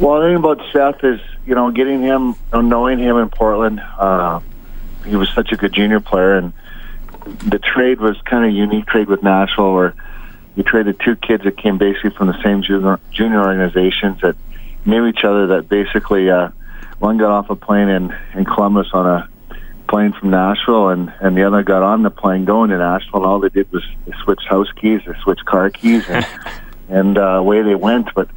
Well, 0.00 0.20
the 0.20 0.26
thing 0.26 0.36
about 0.36 0.60
Seth 0.72 1.04
is, 1.04 1.20
you 1.46 1.54
know, 1.54 1.70
getting 1.70 2.02
him, 2.02 2.34
knowing 2.52 2.98
him 2.98 3.16
in 3.16 3.28
Portland, 3.28 3.80
uh, 3.80 4.40
he 5.06 5.14
was 5.14 5.30
such 5.30 5.52
a 5.52 5.56
good 5.56 5.72
junior 5.72 6.00
player, 6.00 6.36
and 6.36 6.52
the 7.46 7.60
trade 7.60 8.00
was 8.00 8.20
kind 8.22 8.44
of 8.44 8.52
unique 8.52 8.86
trade 8.86 9.06
with 9.06 9.22
Nashville, 9.22 9.72
where 9.72 9.94
you 10.56 10.64
traded 10.64 10.98
two 10.98 11.14
kids 11.14 11.44
that 11.44 11.56
came 11.56 11.78
basically 11.78 12.10
from 12.10 12.26
the 12.26 12.42
same 12.42 12.62
junior, 12.62 12.98
junior 13.12 13.40
organizations 13.40 14.20
that 14.22 14.34
knew 14.84 15.06
each 15.06 15.22
other, 15.22 15.46
that 15.46 15.68
basically 15.68 16.28
uh, 16.28 16.48
one 17.02 17.18
got 17.18 17.32
off 17.32 17.50
a 17.50 17.56
plane 17.56 17.88
in 17.88 18.16
in 18.34 18.44
Columbus 18.44 18.86
on 18.92 19.06
a 19.06 19.28
plane 19.88 20.12
from 20.12 20.30
Nashville, 20.30 20.88
and 20.88 21.12
and 21.20 21.36
the 21.36 21.42
other 21.42 21.64
got 21.64 21.82
on 21.82 22.04
the 22.04 22.10
plane 22.10 22.44
going 22.44 22.70
to 22.70 22.78
Nashville. 22.78 23.16
And 23.16 23.26
all 23.26 23.40
they 23.40 23.48
did 23.48 23.70
was 23.72 23.82
they 24.06 24.12
switched 24.22 24.46
house 24.48 24.70
keys, 24.80 25.00
they 25.04 25.12
switched 25.22 25.44
car 25.44 25.68
keys, 25.68 26.04
and 26.08 26.24
and 26.88 27.18
uh, 27.18 27.38
away 27.42 27.62
they 27.62 27.74
went. 27.74 28.14
But 28.14 28.30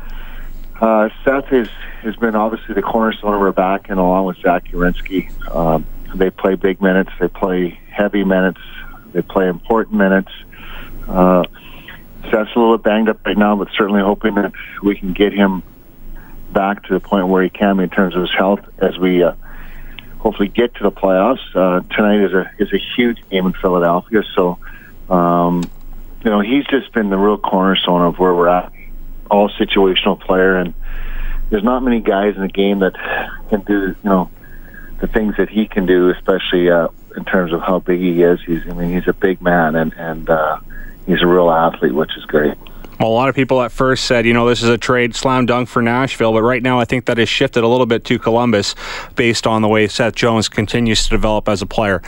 uh, 0.82 1.10
Seth 1.24 1.46
has 1.46 1.70
has 2.02 2.16
been 2.16 2.36
obviously 2.36 2.74
the 2.74 2.82
cornerstone 2.82 3.36
of 3.36 3.42
our 3.42 3.52
back, 3.52 3.90
and 3.90 4.00
along 4.00 4.26
with 4.26 4.38
Zach 4.38 4.66
Werenski, 4.66 5.30
um, 5.56 5.86
they 6.16 6.32
play 6.32 6.56
big 6.56 6.82
minutes, 6.82 7.12
they 7.20 7.28
play 7.28 7.80
heavy 7.92 8.24
minutes, 8.24 8.62
they 9.14 9.22
play 9.22 9.48
important 9.48 9.98
minutes. 9.98 10.32
Uh, 11.08 11.44
Seth's 12.32 12.50
a 12.56 12.60
little 12.60 12.80
banged 12.80 13.10
up 13.10 13.24
right 13.28 13.38
now, 13.38 13.56
but 13.56 13.68
certainly 13.78 14.02
hoping 14.02 14.34
that 14.34 14.54
we 14.82 14.96
can 14.96 15.14
get 15.14 15.34
him 15.34 15.62
back 16.56 16.84
to 16.86 16.94
the 16.94 17.00
point 17.02 17.28
where 17.28 17.44
he 17.44 17.50
can 17.50 17.78
be 17.78 17.84
in 17.84 17.90
terms 17.90 18.16
of 18.16 18.22
his 18.22 18.34
health 18.36 18.62
as 18.80 18.98
we 18.98 19.22
uh, 19.22 19.34
hopefully 20.20 20.48
get 20.48 20.74
to 20.76 20.84
the 20.84 20.92
playoffs. 20.92 21.44
Uh, 21.54 21.82
tonight 21.94 22.24
is 22.24 22.34
a 22.34 22.50
is 22.58 22.74
a 22.74 22.80
huge 22.96 23.20
game 23.30 23.46
in 23.46 23.54
Philadelphia, 23.54 24.24
so 24.34 24.58
um, 25.10 25.64
you 26.24 26.32
know 26.32 26.40
he's 26.40 26.66
just 26.66 26.92
been 26.94 27.10
the 27.10 27.18
real 27.18 27.38
cornerstone 27.38 28.02
of 28.02 28.18
where 28.18 28.34
we're 28.34 28.48
at. 28.48 28.72
All 29.30 29.50
situational 29.50 30.20
player, 30.20 30.56
and 30.56 30.74
there's 31.50 31.64
not 31.64 31.84
many 31.84 32.00
guys 32.00 32.36
in 32.36 32.42
the 32.42 32.48
game 32.48 32.80
that 32.80 32.94
can 33.50 33.62
do 33.62 33.96
you 34.04 34.10
know 34.10 34.32
the 35.02 35.08
things 35.08 35.36
that 35.38 35.50
he 35.50 35.68
can 35.68 35.86
do, 35.86 36.10
especially 36.10 36.70
uh, 36.70 36.88
in 37.18 37.26
terms 37.26 37.52
of 37.52 37.62
how 37.62 37.80
big 37.80 38.00
he 38.00 38.24
is. 38.24 38.40
He's 38.46 38.62
I 38.70 38.74
mean 38.74 38.94
he's 38.94 39.08
a 39.10 39.14
big 39.14 39.42
man, 39.42 39.76
and 39.76 39.94
and 39.94 40.30
uh, 40.30 40.60
he's 41.06 41.22
a 41.22 41.28
real 41.28 41.52
athlete, 41.52 41.94
which 41.94 42.16
is 42.18 42.24
great. 42.26 42.58
A 43.00 43.06
lot 43.06 43.28
of 43.28 43.36
people 43.36 43.62
at 43.62 43.72
first 43.72 44.06
said, 44.06 44.26
you 44.26 44.34
know, 44.34 44.48
this 44.48 44.64
is 44.64 44.70
a 44.70 44.78
trade 44.78 45.16
slam 45.16 45.46
dunk 45.46 45.68
for 45.68 45.82
Nashville, 45.82 46.32
but 46.32 46.44
right 46.44 46.64
now 46.64 46.80
I 46.80 46.86
think 46.86 47.06
that 47.06 47.18
has 47.18 47.28
shifted 47.28 47.64
a 47.64 47.68
little 47.68 47.86
bit 47.86 48.06
to 48.06 48.18
Columbus 48.18 48.74
based 49.16 49.46
on 49.46 49.62
the 49.62 49.68
way 49.68 49.88
Seth 49.88 50.16
Jones 50.16 50.48
continues 50.48 51.04
to 51.04 51.10
develop 51.10 51.50
as 51.50 51.62
a 51.62 51.66
player. 51.66 52.02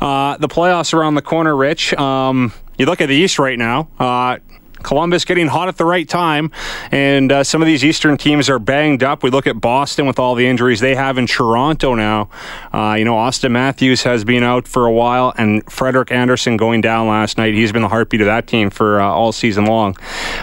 Uh, 0.00 0.36
the 0.36 0.48
playoffs 0.48 0.92
around 0.92 1.14
the 1.14 1.22
corner, 1.22 1.56
Rich. 1.56 1.94
Um, 1.94 2.52
you 2.76 2.86
look 2.86 3.00
at 3.00 3.06
the 3.06 3.14
East 3.14 3.38
right 3.38 3.58
now. 3.58 3.88
Uh, 3.98 4.38
Columbus 4.84 5.24
getting 5.24 5.48
hot 5.48 5.68
at 5.68 5.76
the 5.76 5.84
right 5.84 6.08
time, 6.08 6.52
and 6.92 7.32
uh, 7.32 7.42
some 7.42 7.60
of 7.62 7.66
these 7.66 7.84
Eastern 7.84 8.16
teams 8.16 8.48
are 8.48 8.58
banged 8.58 9.02
up. 9.02 9.22
We 9.22 9.30
look 9.30 9.46
at 9.46 9.60
Boston 9.60 10.06
with 10.06 10.18
all 10.18 10.34
the 10.34 10.46
injuries 10.46 10.80
they 10.80 10.94
have 10.94 11.18
in 11.18 11.26
Toronto 11.26 11.94
now. 11.94 12.28
Uh, 12.72 12.94
you 12.98 13.04
know, 13.04 13.14
Auston 13.14 13.50
Matthews 13.50 14.02
has 14.04 14.24
been 14.24 14.42
out 14.42 14.68
for 14.68 14.86
a 14.86 14.92
while, 14.92 15.32
and 15.36 15.64
Frederik 15.70 16.12
Andersen 16.12 16.56
going 16.56 16.80
down 16.80 17.08
last 17.08 17.38
night. 17.38 17.54
He's 17.54 17.72
been 17.72 17.82
the 17.82 17.88
heartbeat 17.88 18.20
of 18.20 18.26
that 18.26 18.46
team 18.46 18.70
for 18.70 19.00
uh, 19.00 19.06
all 19.06 19.32
season 19.32 19.64
long. 19.64 19.96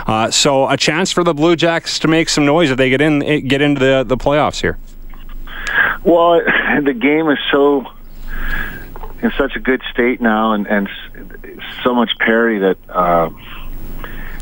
Uh, 0.07 0.31
so 0.31 0.67
a 0.67 0.77
chance 0.77 1.11
for 1.11 1.23
the 1.23 1.33
Blue 1.33 1.55
Jackets 1.55 1.99
to 1.99 2.07
make 2.07 2.27
some 2.29 2.45
noise 2.45 2.71
if 2.71 2.77
they 2.77 2.89
get 2.89 3.01
in 3.01 3.47
get 3.47 3.61
into 3.61 3.79
the 3.79 4.03
the 4.03 4.17
playoffs 4.17 4.61
here. 4.61 4.77
Well, 6.03 6.41
the 6.83 6.93
game 6.93 7.29
is 7.29 7.39
so 7.51 7.85
in 9.21 9.31
such 9.37 9.55
a 9.55 9.59
good 9.59 9.81
state 9.91 10.19
now, 10.19 10.53
and, 10.53 10.67
and 10.67 10.89
so 11.83 11.93
much 11.93 12.11
parity 12.19 12.59
that 12.59 12.77
uh, 12.89 13.29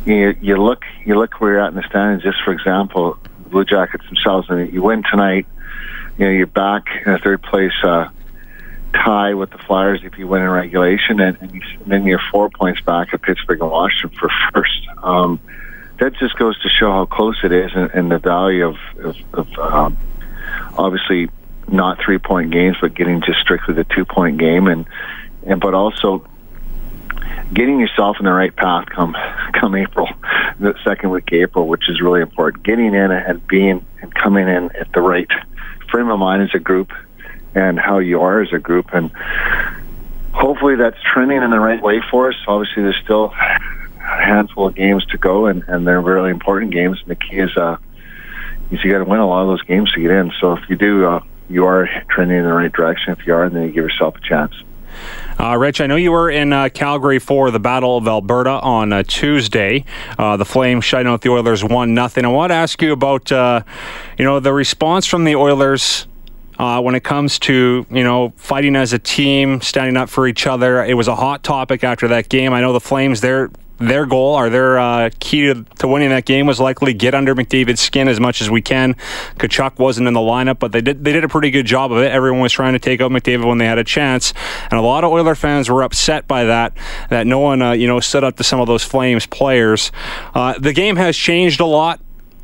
you, 0.05 0.35
you 0.41 0.57
look 0.57 0.83
you 1.05 1.17
look 1.17 1.39
where 1.39 1.53
you're 1.53 1.61
at 1.61 1.69
in 1.69 1.75
the 1.75 1.87
standings. 1.87 2.23
Just 2.23 2.41
for 2.43 2.51
example, 2.51 3.17
the 3.43 3.49
Blue 3.49 3.65
Jackets 3.65 4.05
themselves. 4.05 4.49
Mean, 4.49 4.71
you 4.73 4.81
win 4.81 5.03
tonight, 5.09 5.45
you 6.17 6.25
know 6.25 6.31
you're 6.31 6.47
back 6.47 6.87
in 7.05 7.11
a 7.11 7.19
third 7.19 7.41
place 7.41 7.73
uh, 7.83 8.09
tie 8.93 9.33
with 9.33 9.51
the 9.51 9.57
Flyers 9.57 10.01
if 10.03 10.17
you 10.17 10.27
win 10.27 10.41
in 10.41 10.49
regulation, 10.49 11.19
and, 11.19 11.37
and, 11.41 11.53
you, 11.53 11.61
and 11.83 11.91
then 11.91 12.05
you're 12.05 12.21
four 12.31 12.49
points 12.49 12.81
back 12.81 13.13
at 13.13 13.21
Pittsburgh 13.21 13.61
and 13.61 13.71
Washington 13.71 14.17
for 14.17 14.29
first. 14.53 14.87
Um, 15.03 15.39
that 15.99 16.15
just 16.15 16.37
goes 16.37 16.59
to 16.61 16.69
show 16.69 16.91
how 16.91 17.05
close 17.05 17.37
it 17.43 17.51
is, 17.51 17.71
and, 17.75 17.91
and 17.91 18.11
the 18.11 18.19
value 18.19 18.67
of, 18.67 18.77
of, 18.99 19.17
of 19.33 19.59
um, 19.59 19.97
obviously 20.77 21.29
not 21.67 21.99
three 22.01 22.17
point 22.17 22.51
games, 22.51 22.77
but 22.81 22.93
getting 22.93 23.21
just 23.21 23.39
strictly 23.39 23.73
the 23.73 23.83
two 23.83 24.05
point 24.05 24.37
game, 24.37 24.67
and 24.67 24.85
and 25.45 25.61
but 25.61 25.73
also 25.73 26.25
getting 27.53 27.79
yourself 27.79 28.17
in 28.19 28.25
the 28.25 28.31
right 28.31 28.55
path 28.55 28.87
come 28.89 29.15
come 29.53 29.75
April, 29.75 30.07
the 30.59 30.75
second 30.83 31.11
week 31.11 31.31
April, 31.31 31.67
which 31.67 31.89
is 31.89 32.01
really 32.01 32.21
important. 32.21 32.63
Getting 32.63 32.93
in 32.93 33.11
and 33.11 33.45
being 33.47 33.85
and 34.01 34.13
coming 34.13 34.47
in 34.47 34.75
at 34.75 34.91
the 34.93 35.01
right 35.01 35.29
frame 35.91 36.09
of 36.09 36.19
mind 36.19 36.43
as 36.43 36.53
a 36.53 36.59
group, 36.59 36.91
and 37.55 37.79
how 37.79 37.99
you 37.99 38.21
are 38.21 38.41
as 38.41 38.53
a 38.53 38.59
group, 38.59 38.93
and 38.93 39.11
hopefully 40.33 40.75
that's 40.75 40.97
trending 41.01 41.41
in 41.41 41.49
the 41.49 41.59
right 41.59 41.81
way 41.81 42.01
for 42.09 42.29
us. 42.29 42.35
Obviously, 42.47 42.83
there's 42.83 42.99
still 43.03 43.33
a 43.35 44.23
handful 44.23 44.67
of 44.67 44.75
games 44.75 45.05
to 45.07 45.17
go, 45.17 45.47
and, 45.47 45.63
and 45.67 45.87
they're 45.87 46.01
really 46.01 46.29
important 46.29 46.71
games. 46.71 46.99
And 47.01 47.09
the 47.09 47.15
key 47.15 47.37
is, 47.37 47.55
uh, 47.57 47.77
is 48.71 48.83
you 48.83 48.91
got 48.91 48.99
to 48.99 49.05
win 49.05 49.19
a 49.19 49.27
lot 49.27 49.41
of 49.41 49.47
those 49.47 49.63
games 49.63 49.91
to 49.93 50.01
get 50.01 50.11
in. 50.11 50.31
So 50.39 50.53
if 50.53 50.69
you 50.69 50.75
do, 50.75 51.05
uh, 51.05 51.23
you 51.49 51.65
are 51.65 51.89
trending 52.09 52.37
in 52.37 52.43
the 52.43 52.53
right 52.53 52.71
direction. 52.71 53.13
If 53.13 53.25
you 53.25 53.33
are, 53.33 53.49
then 53.49 53.63
you 53.63 53.67
give 53.69 53.83
yourself 53.83 54.15
a 54.15 54.21
chance. 54.21 54.53
Uh, 55.39 55.55
Rich, 55.55 55.79
I 55.79 55.87
know 55.87 55.95
you 55.95 56.11
were 56.11 56.29
in 56.29 56.51
uh, 56.51 56.69
Calgary 56.69 57.19
for 57.19 57.49
the 57.49 57.59
Battle 57.59 57.97
of 57.97 58.07
Alberta 58.07 58.59
on 58.59 58.91
uh, 58.91 59.03
Tuesday. 59.03 59.85
Uh, 60.17 60.35
the 60.35 60.45
Flames 60.45 60.83
shutting 60.83 61.07
out 61.07 61.21
the 61.21 61.29
Oilers 61.29 61.63
one 61.63 61.93
nothing. 61.93 62.25
I 62.25 62.27
want 62.27 62.51
to 62.51 62.55
ask 62.55 62.81
you 62.81 62.91
about 62.91 63.31
uh, 63.31 63.61
you 64.17 64.25
know 64.25 64.39
the 64.39 64.53
response 64.53 65.05
from 65.05 65.23
the 65.23 65.35
Oilers. 65.35 66.07
Uh, 66.57 66.81
when 66.81 66.93
it 66.93 67.05
comes 67.05 67.39
to 67.39 67.85
you 67.89 68.03
know 68.03 68.33
fighting 68.35 68.75
as 68.75 68.91
a 68.91 68.99
team, 68.99 69.61
standing 69.61 69.95
up 69.95 70.09
for 70.09 70.27
each 70.27 70.45
other, 70.45 70.83
it 70.83 70.95
was 70.95 71.07
a 71.07 71.15
hot 71.15 71.41
topic 71.41 71.85
after 71.85 72.09
that 72.09 72.27
game. 72.27 72.51
I 72.51 72.59
know 72.59 72.73
the 72.73 72.81
Flames 72.81 73.21
they're 73.21 73.49
their 73.79 74.05
goal 74.05 74.35
or 74.35 74.49
their 74.49 74.77
uh, 74.77 75.09
key 75.19 75.53
to, 75.53 75.63
to, 75.79 75.87
winning 75.87 76.09
that 76.09 76.25
game 76.25 76.45
was 76.45 76.59
likely 76.59 76.93
get 76.93 77.15
under 77.15 77.33
McDavid's 77.33 77.79
skin 77.79 78.07
as 78.07 78.19
much 78.19 78.41
as 78.41 78.49
we 78.49 78.61
can. 78.61 78.95
Tkachuk 79.37 79.79
wasn't 79.79 80.07
in 80.07 80.13
the 80.13 80.19
lineup, 80.19 80.59
but 80.59 80.71
they 80.71 80.81
did 80.81 81.03
they 81.03 81.13
did 81.13 81.23
a 81.23 81.29
pretty 81.29 81.49
good 81.49 81.65
job 81.65 81.91
of 81.91 81.99
it. 81.99 82.11
Everyone 82.11 82.41
was 82.41 82.51
trying 82.51 82.73
to 82.73 82.79
take 82.79 83.01
out 83.01 83.11
McDavid 83.11 83.47
when 83.47 83.57
they 83.57 83.65
had 83.65 83.77
a 83.77 83.83
chance, 83.83 84.33
and 84.69 84.73
a 84.73 84.81
lot 84.81 85.03
of 85.03 85.11
Oiler 85.11 85.35
fans 85.35 85.69
were 85.69 85.83
upset 85.83 86.27
by 86.27 86.43
that. 86.45 86.73
That 87.09 87.25
no 87.25 87.39
one 87.39 87.61
uh, 87.61 87.71
you 87.71 87.87
know 87.87 87.99
stood 87.99 88.23
up 88.23 88.35
to 88.37 88.43
some 88.43 88.59
of 88.59 88.67
those 88.67 88.83
Flames 88.83 89.25
players. 89.25 89.91
Uh, 90.33 90.57
the 90.59 90.73
game 90.73 90.95
has 90.97 91.15
changed 91.15 91.59
a 91.59 91.65
lot 91.65 91.99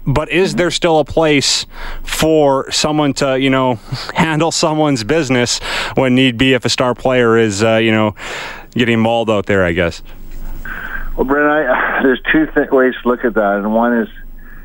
but 0.08 0.30
is 0.30 0.56
there 0.56 0.70
still 0.70 1.00
a 1.00 1.06
place 1.06 1.66
for 2.04 2.70
someone 2.72 3.14
to 3.14 3.40
you 3.40 3.50
know 3.50 3.76
handle 4.14 4.52
someone's 4.52 5.04
business 5.04 5.60
when 5.96 6.16
need 6.16 6.38
be 6.38 6.54
if 6.54 6.66
a 6.66 6.70
star 6.70 6.94
player 6.94 7.38
is 7.38 7.64
uh, 7.64 7.76
you 7.76 7.92
know 7.92 8.14
getting 8.74 9.00
mauled 9.00 9.30
out 9.30 9.46
there 9.48 9.66
i 9.66 9.72
guess 9.72 10.02
well, 11.16 11.26
Brent, 11.26 11.70
I, 11.70 12.00
there's 12.04 12.22
two 12.32 12.48
th- 12.48 12.70
ways 12.70 12.94
to 13.02 13.08
look 13.08 13.24
at 13.26 13.36
that, 13.36 13.56
and 13.58 13.74
one 13.74 13.98
is, 13.98 14.10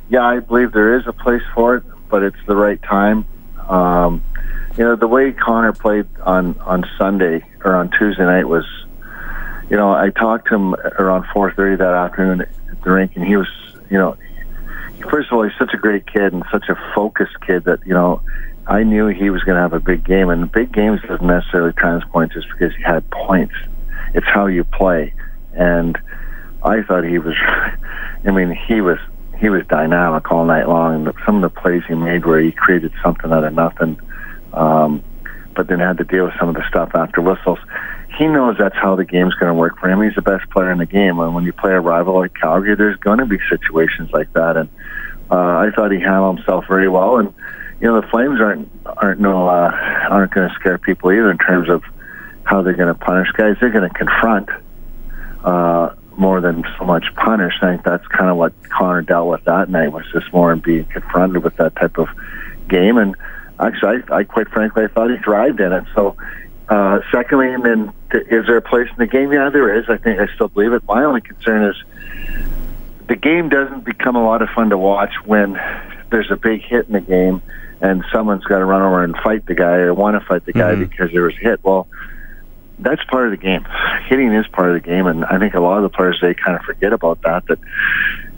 yeah, 0.09 0.25
I 0.25 0.40
believe 0.40 0.73
there 0.73 0.99
is 0.99 1.07
a 1.07 1.12
place 1.12 1.42
for 1.54 1.76
it, 1.76 1.85
but 2.09 2.23
it's 2.23 2.45
the 2.47 2.57
right 2.57 2.80
time. 2.83 3.26
Um, 3.69 4.23
you 4.76 4.85
know, 4.85 4.97
the 4.97 5.07
way 5.07 5.33
Connor 5.33 5.73
played 5.73 6.07
on 6.23 6.59
on 6.61 6.85
Sunday 6.99 7.45
or 7.64 7.76
on 7.76 7.90
Tuesday 7.90 8.25
night 8.25 8.49
was, 8.49 8.64
you 9.69 9.76
know, 9.76 9.92
I 9.92 10.11
talked 10.11 10.49
to 10.49 10.54
him 10.54 10.75
around 10.75 11.25
4:30 11.35 11.78
that 11.78 11.95
afternoon 11.95 12.40
at 12.42 12.83
the 12.83 12.90
rink, 12.90 13.12
and 13.14 13.25
he 13.25 13.37
was, 13.37 13.49
you 13.90 13.99
know, 13.99 14.16
first 15.11 15.30
of 15.30 15.37
all, 15.37 15.42
he's 15.42 15.57
such 15.59 15.75
a 15.75 15.76
great 15.76 16.07
kid 16.07 16.33
and 16.33 16.45
such 16.50 16.69
a 16.69 16.76
focused 16.95 17.40
kid 17.47 17.64
that 17.64 17.80
you 17.87 17.95
know. 17.95 18.23
I 18.66 18.85
knew 18.85 19.09
he 19.09 19.30
was 19.30 19.42
going 19.42 19.57
to 19.57 19.62
have 19.62 19.73
a 19.73 19.80
big 19.80 20.04
game, 20.04 20.28
and 20.28 20.52
big 20.52 20.73
games 20.73 21.00
doesn't 21.02 21.26
necessarily 21.26 21.73
transport 21.73 22.30
just 22.33 22.47
because 22.52 22.73
he 22.76 22.83
had 22.83 23.09
points. 23.11 23.54
It's 24.14 24.26
how 24.26 24.47
you 24.47 24.62
play, 24.62 25.12
and 25.54 25.99
I 26.62 26.83
thought 26.83 27.05
he 27.05 27.19
was. 27.19 27.35
I 28.25 28.31
mean, 28.31 28.57
he 28.69 28.81
was 28.81 28.99
he 29.40 29.49
was 29.49 29.67
dynamic 29.67 30.31
all 30.31 30.45
night 30.45 30.69
long. 30.69 31.11
Some 31.25 31.43
of 31.43 31.43
the 31.43 31.61
plays 31.61 31.83
he 31.88 31.95
made 31.95 32.26
where 32.26 32.40
he 32.40 32.52
created 32.52 32.93
something 33.02 33.33
out 33.33 33.45
of 33.45 33.55
nothing, 33.55 33.99
um, 34.52 35.02
but 35.55 35.69
then 35.69 35.81
had 35.81 35.99
to 35.99 36.05
deal 36.05 36.26
with 36.26 36.35
some 36.38 36.50
of 36.50 36.55
the 36.55 36.69
stuff 36.69 36.90
after 36.95 37.23
whistles. 37.23 37.59
He 38.19 38.26
knows 38.26 38.57
that's 38.59 38.76
how 38.76 38.97
the 38.97 39.05
game's 39.05 39.35
going 39.35 39.49
to 39.49 39.55
work 39.55 39.79
for 39.79 39.88
him. 39.88 40.02
He's 40.02 40.14
the 40.14 40.23
best 40.23 40.50
player 40.50 40.71
in 40.71 40.79
the 40.79 40.87
game, 40.87 41.19
and 41.21 41.35
when 41.35 41.45
you 41.45 41.52
play 41.52 41.73
a 41.73 41.81
rival 41.81 42.17
like 42.17 42.35
Calgary, 42.35 42.76
there's 42.76 42.99
going 42.99 43.19
to 43.19 43.26
be 43.26 43.38
situations 43.49 44.11
like 44.12 44.31
that. 44.35 44.57
And 44.57 44.69
uh, 45.31 45.37
I 45.37 45.71
thought 45.75 45.90
he 45.90 46.00
handled 46.00 46.38
himself 46.38 46.67
very 46.69 46.88
well. 46.88 47.17
And 47.17 47.33
you 47.81 47.87
know, 47.87 48.00
the 48.00 48.07
Flames 48.09 48.40
aren't 48.40 48.71
aren't 48.85 49.21
no 49.21 49.49
uh, 49.49 49.71
aren't 50.11 50.35
going 50.35 50.49
to 50.49 50.55
scare 50.57 50.76
people 50.76 51.12
either 51.12 51.31
in 51.31 51.38
terms 51.38 51.71
of 51.71 51.83
how 52.45 52.61
they're 52.61 52.75
going 52.75 52.93
to 52.93 52.95
punish 52.95 53.29
guys. 53.33 53.57
They're 53.61 53.71
going 53.71 53.88
to 53.88 53.95
confront. 53.95 54.50
Uh, 55.43 55.95
more 56.20 56.40
than 56.40 56.64
so 56.78 56.84
much 56.84 57.06
punish. 57.16 57.54
I 57.62 57.72
think 57.72 57.84
that's 57.84 58.06
kind 58.08 58.30
of 58.30 58.36
what 58.36 58.52
Connor 58.68 59.02
dealt 59.02 59.28
with 59.28 59.44
that 59.44 59.70
night 59.70 59.90
was 59.92 60.04
just 60.12 60.32
more 60.32 60.52
and 60.52 60.62
being 60.62 60.84
confronted 60.84 61.42
with 61.42 61.56
that 61.56 61.74
type 61.76 61.98
of 61.98 62.08
game. 62.68 62.98
And 62.98 63.16
actually, 63.58 64.02
I, 64.10 64.18
I 64.18 64.24
quite 64.24 64.48
frankly, 64.48 64.84
I 64.84 64.88
thought 64.88 65.10
he 65.10 65.16
thrived 65.16 65.60
in 65.60 65.72
it. 65.72 65.84
So, 65.94 66.16
uh, 66.68 67.00
secondly, 67.10 67.52
and 67.52 67.64
then 67.64 67.92
is 68.12 68.46
there 68.46 68.58
a 68.58 68.62
place 68.62 68.88
in 68.90 68.96
the 68.98 69.06
game? 69.06 69.32
Yeah, 69.32 69.50
there 69.50 69.74
is. 69.74 69.88
I 69.88 69.96
think 69.96 70.20
I 70.20 70.32
still 70.34 70.48
believe 70.48 70.72
it. 70.72 70.84
My 70.86 71.02
only 71.04 71.22
concern 71.22 71.64
is 71.64 71.82
the 73.08 73.16
game 73.16 73.48
doesn't 73.48 73.84
become 73.84 74.14
a 74.14 74.22
lot 74.22 74.42
of 74.42 74.50
fun 74.50 74.70
to 74.70 74.78
watch 74.78 75.14
when 75.24 75.58
there's 76.10 76.30
a 76.30 76.36
big 76.36 76.62
hit 76.62 76.86
in 76.86 76.92
the 76.92 77.00
game 77.00 77.42
and 77.80 78.04
someone's 78.12 78.44
got 78.44 78.58
to 78.58 78.64
run 78.64 78.82
over 78.82 79.02
and 79.02 79.16
fight 79.16 79.46
the 79.46 79.54
guy 79.54 79.76
or 79.76 79.94
want 79.94 80.20
to 80.20 80.26
fight 80.26 80.44
the 80.44 80.52
guy 80.52 80.72
mm-hmm. 80.72 80.84
because 80.84 81.10
there 81.12 81.22
was 81.22 81.34
a 81.34 81.38
hit. 81.38 81.64
Well, 81.64 81.88
that's 82.82 83.04
part 83.04 83.26
of 83.26 83.30
the 83.30 83.37
game. 83.37 83.66
Hitting 84.08 84.32
is 84.32 84.46
part 84.49 84.68
of 84.68 84.82
the 84.82 84.88
game, 84.88 85.06
and 85.06 85.25
I 85.25 85.38
think 85.38 85.54
a 85.54 85.60
lot 85.60 85.76
of 85.76 85.82
the 85.82 85.96
players 85.96 86.18
they 86.20 86.34
kind 86.34 86.56
of 86.56 86.62
forget 86.62 86.92
about 86.92 87.22
that. 87.22 87.46
That 87.46 87.58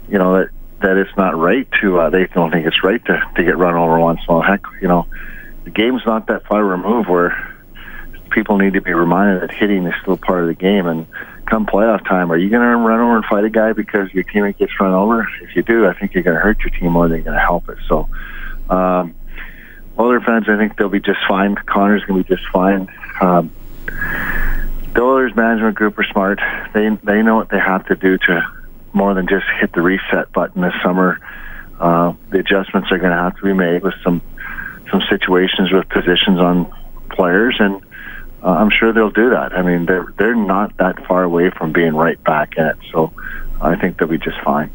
you 0.09 0.17
know 0.17 0.39
that 0.39 0.49
that 0.81 0.97
it's 0.97 1.15
not 1.17 1.37
right 1.37 1.67
to. 1.81 1.99
Uh, 1.99 2.09
they 2.09 2.25
don't 2.27 2.51
think 2.51 2.67
it's 2.67 2.83
right 2.83 3.03
to 3.05 3.21
to 3.35 3.43
get 3.43 3.57
run 3.57 3.75
over 3.75 3.99
once 3.99 4.21
while. 4.27 4.41
Heck, 4.41 4.61
you 4.81 4.87
know, 4.87 5.07
the 5.63 5.71
game's 5.71 6.01
not 6.05 6.27
that 6.27 6.45
far 6.45 6.63
removed 6.63 7.09
where 7.09 7.49
people 8.31 8.57
need 8.57 8.73
to 8.73 8.81
be 8.81 8.93
reminded 8.93 9.43
that 9.43 9.55
hitting 9.55 9.85
is 9.85 9.93
still 10.01 10.17
part 10.17 10.41
of 10.41 10.47
the 10.47 10.55
game. 10.55 10.87
And 10.87 11.07
come 11.45 11.65
playoff 11.65 12.07
time, 12.07 12.31
are 12.31 12.37
you 12.37 12.49
going 12.49 12.61
to 12.61 12.77
run 12.77 12.99
over 12.99 13.15
and 13.17 13.25
fight 13.25 13.43
a 13.43 13.49
guy 13.49 13.73
because 13.73 14.13
your 14.13 14.23
teammate 14.23 14.57
gets 14.57 14.71
run 14.79 14.93
over? 14.93 15.27
If 15.41 15.55
you 15.55 15.63
do, 15.63 15.87
I 15.87 15.93
think 15.93 16.13
you're 16.13 16.23
going 16.23 16.35
to 16.35 16.41
hurt 16.41 16.59
your 16.59 16.69
team 16.69 16.91
more 16.91 17.07
than 17.07 17.17
you're 17.17 17.25
going 17.25 17.37
to 17.37 17.45
help 17.45 17.69
it. 17.69 17.77
So. 17.87 18.09
Um, 18.69 19.15
other 19.97 20.19
fans, 20.21 20.45
I 20.49 20.57
think 20.57 20.77
they'll 20.77 20.89
be 20.89 20.99
just 20.99 21.19
fine. 21.27 21.55
Connor's 21.55 22.03
going 22.05 22.23
to 22.23 22.27
be 22.27 22.35
just 22.35 22.47
fine. 22.51 22.87
Um, 23.21 23.51
the 24.93 25.01
Oilers 25.01 25.35
management 25.35 25.75
group 25.75 25.97
are 25.97 26.03
smart. 26.03 26.39
They 26.73 26.89
they 27.03 27.21
know 27.21 27.35
what 27.35 27.49
they 27.49 27.59
have 27.59 27.85
to 27.87 27.95
do 27.95 28.17
to 28.17 28.53
more 28.93 29.13
than 29.13 29.27
just 29.27 29.45
hit 29.59 29.73
the 29.73 29.81
reset 29.81 30.31
button 30.31 30.61
this 30.61 30.73
summer. 30.83 31.19
Uh, 31.79 32.13
the 32.29 32.39
adjustments 32.39 32.91
are 32.91 32.99
going 32.99 33.11
to 33.11 33.17
have 33.17 33.35
to 33.37 33.43
be 33.43 33.53
made 33.53 33.83
with 33.83 33.95
some 34.03 34.21
some 34.91 35.01
situations 35.09 35.71
with 35.71 35.89
positions 35.89 36.39
on 36.39 36.71
players, 37.09 37.55
and 37.59 37.81
uh, 38.43 38.47
I'm 38.47 38.69
sure 38.69 38.93
they'll 38.93 39.09
do 39.09 39.31
that. 39.31 39.53
I 39.53 39.63
mean, 39.63 39.85
they're 39.85 40.13
they're 40.17 40.35
not 40.35 40.77
that 40.77 41.05
far 41.07 41.23
away 41.23 41.49
from 41.49 41.73
being 41.73 41.95
right 41.95 42.21
back 42.23 42.53
in 42.57 42.65
it, 42.65 42.77
so 42.91 43.11
I 43.59 43.75
think 43.75 43.97
they'll 43.97 44.07
be 44.07 44.19
just 44.19 44.39
fine. 44.41 44.69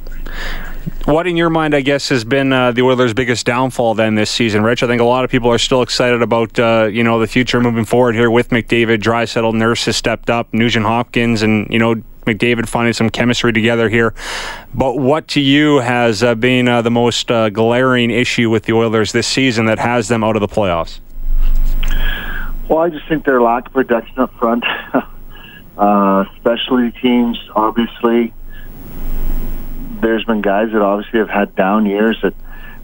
What, 1.04 1.26
in 1.26 1.36
your 1.36 1.48
mind, 1.48 1.74
I 1.74 1.80
guess, 1.80 2.10
has 2.10 2.24
been 2.24 2.52
uh, 2.52 2.72
the 2.72 2.82
Oilers' 2.82 3.14
biggest 3.14 3.46
downfall 3.46 3.94
then 3.94 4.14
this 4.14 4.30
season, 4.30 4.62
Rich? 4.62 4.82
I 4.82 4.86
think 4.86 5.00
a 5.00 5.04
lot 5.04 5.24
of 5.24 5.30
people 5.30 5.50
are 5.50 5.58
still 5.58 5.80
excited 5.80 6.20
about 6.20 6.58
uh, 6.58 6.88
you 6.92 7.02
know 7.02 7.18
the 7.18 7.26
future 7.26 7.60
moving 7.60 7.86
forward 7.86 8.14
here 8.14 8.30
with 8.30 8.50
McDavid, 8.50 8.98
Draisaitl, 8.98 9.54
Nurse 9.54 9.86
has 9.86 9.96
stepped 9.96 10.28
up, 10.28 10.52
Nugent 10.52 10.84
Hopkins, 10.84 11.42
and 11.42 11.66
you 11.70 11.78
know 11.78 12.02
McDavid 12.28 12.68
finding 12.68 12.92
some 12.92 13.10
chemistry 13.10 13.52
together 13.52 13.88
here. 13.88 14.14
But 14.74 14.98
what 14.98 15.28
to 15.28 15.40
you 15.40 15.78
has 15.78 16.22
uh, 16.22 16.34
been 16.34 16.68
uh, 16.68 16.82
the 16.82 16.90
most 16.90 17.30
uh, 17.30 17.48
glaring 17.48 18.10
issue 18.10 18.50
with 18.50 18.64
the 18.64 18.74
Oilers 18.74 19.12
this 19.12 19.26
season 19.26 19.66
that 19.66 19.78
has 19.78 20.08
them 20.08 20.22
out 20.22 20.36
of 20.36 20.40
the 20.40 20.48
playoffs? 20.48 21.00
Well, 22.68 22.80
I 22.80 22.90
just 22.90 23.08
think 23.08 23.24
their 23.24 23.40
lack 23.40 23.68
of 23.68 23.72
production 23.72 24.18
up 24.18 24.34
front, 24.38 24.64
uh, 25.78 26.24
specialty 26.36 26.92
teams, 27.00 27.38
obviously. 27.56 28.34
There's 30.00 30.24
been 30.24 30.42
guys 30.42 30.72
that 30.72 30.82
obviously 30.82 31.18
have 31.18 31.28
had 31.28 31.54
down 31.56 31.86
years 31.86 32.18
that 32.22 32.34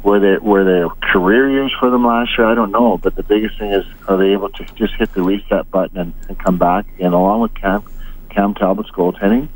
were 0.04 0.20
they 0.20 0.36
were 0.36 0.64
they 0.64 0.86
career 1.00 1.50
years 1.50 1.74
for 1.80 1.90
them 1.90 2.06
last 2.06 2.36
year? 2.36 2.46
I 2.46 2.54
don't 2.54 2.70
know, 2.70 2.98
but 2.98 3.16
the 3.16 3.22
biggest 3.22 3.58
thing 3.58 3.72
is 3.72 3.84
are 4.06 4.16
they 4.16 4.32
able 4.32 4.50
to 4.50 4.64
just 4.74 4.94
hit 4.94 5.12
the 5.14 5.22
reset 5.22 5.70
button 5.70 5.98
and, 5.98 6.14
and 6.28 6.38
come 6.38 6.58
back 6.58 6.86
again, 6.94 7.12
along 7.12 7.40
with 7.40 7.54
Cam 7.54 7.82
Cam 8.28 8.54
Talbot's 8.54 8.90
goaltending. 8.90 9.48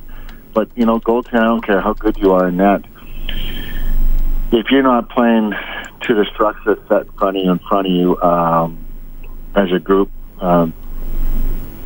But 0.55 0.71
you 0.75 0.87
know, 0.87 0.99
goaltending, 1.01 1.41
I 1.41 1.45
don't 1.45 1.65
care 1.65 1.81
how 1.81 1.93
good 1.93 2.17
you 2.17 2.33
are 2.33 2.49
in 2.49 2.57
net. 2.57 2.85
If 4.51 4.71
you're 4.71 4.83
not 4.83 5.11
playing 5.11 5.53
to 6.03 6.15
the 6.15 6.25
structure 6.33 6.79
set 6.89 7.03
in 7.03 7.13
front 7.13 7.37
of 7.37 7.45
you, 7.45 7.53
in 7.53 7.59
front 7.59 7.87
of 7.87 7.93
you 7.93 8.21
um, 8.23 8.87
as 9.55 9.71
a 9.71 9.79
group, 9.79 10.11
um, 10.41 10.73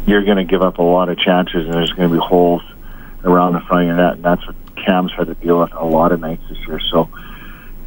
you're 0.06 0.24
going 0.24 0.36
to 0.36 0.44
give 0.44 0.62
up 0.62 0.78
a 0.78 0.82
lot 0.82 1.08
of 1.08 1.18
chances, 1.18 1.64
and 1.64 1.74
there's 1.74 1.92
going 1.92 2.08
to 2.08 2.14
be 2.14 2.20
holes 2.20 2.62
around 3.24 3.54
the 3.54 3.60
front 3.60 3.82
of 3.82 3.86
your 3.88 3.96
net, 3.96 4.14
and 4.14 4.24
that's 4.24 4.46
what 4.46 4.54
Cam's 4.84 5.12
had 5.12 5.28
to 5.28 5.34
deal 5.34 5.60
with 5.60 5.72
a 5.72 5.84
lot 5.84 6.12
of 6.12 6.20
nights 6.20 6.42
this 6.48 6.58
year. 6.66 6.80
So 6.90 7.08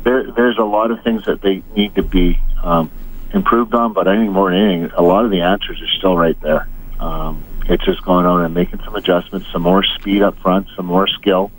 there, 0.03 0.31
there's 0.31 0.57
a 0.57 0.63
lot 0.63 0.91
of 0.91 1.03
things 1.03 1.25
that 1.25 1.41
they 1.41 1.63
need 1.75 1.95
to 1.95 2.03
be 2.03 2.39
um, 2.63 2.91
improved 3.33 3.73
on, 3.73 3.93
but 3.93 4.07
I 4.07 4.15
think 4.17 4.31
more 4.31 4.51
than 4.51 4.59
anything, 4.59 4.91
a 4.95 5.01
lot 5.01 5.25
of 5.25 5.31
the 5.31 5.41
answers 5.41 5.81
are 5.81 5.97
still 5.97 6.15
right 6.15 6.39
there. 6.41 6.67
Um, 6.99 7.43
it's 7.67 7.83
just 7.83 8.03
going 8.03 8.25
on 8.25 8.43
and 8.45 8.53
making 8.53 8.79
some 8.83 8.95
adjustments, 8.95 9.47
some 9.51 9.63
more 9.63 9.83
speed 9.83 10.21
up 10.21 10.37
front, 10.39 10.67
some 10.75 10.85
more 10.85 11.07
skill, 11.07 11.51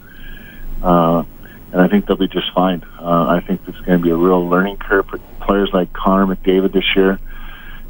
uh, 0.83 1.25
and 1.73 1.81
I 1.81 1.89
think 1.89 2.07
they'll 2.07 2.17
be 2.17 2.29
just 2.29 2.53
fine. 2.55 2.85
Uh, 2.99 3.27
I 3.27 3.43
think 3.47 3.61
it's 3.67 3.81
going 3.81 3.99
to 3.99 4.05
be 4.05 4.11
a 4.11 4.17
real 4.17 4.49
learning 4.49 4.79
curve 4.79 5.07
for 5.09 5.19
players 5.41 5.71
like 5.73 5.93
Connor 5.93 6.35
McDavid 6.35 6.73
this 6.73 6.95
year. 6.95 7.19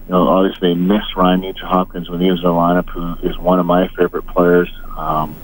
You 0.07 0.13
know, 0.13 0.29
obviously 0.29 0.71
they 0.71 0.81
miss 0.81 1.05
Ryan 1.15 1.41
Nugent 1.41 1.67
Hopkins 1.67 2.09
when 2.09 2.21
he 2.21 2.31
was 2.31 2.41
in 2.41 2.47
the 2.47 2.51
lineup, 2.51 2.89
who 2.89 3.29
is 3.29 3.37
one 3.39 3.61
of 3.61 3.67
my 3.67 3.89
favorite 3.89 4.27
players. 4.27 4.73
Um, 4.97 5.35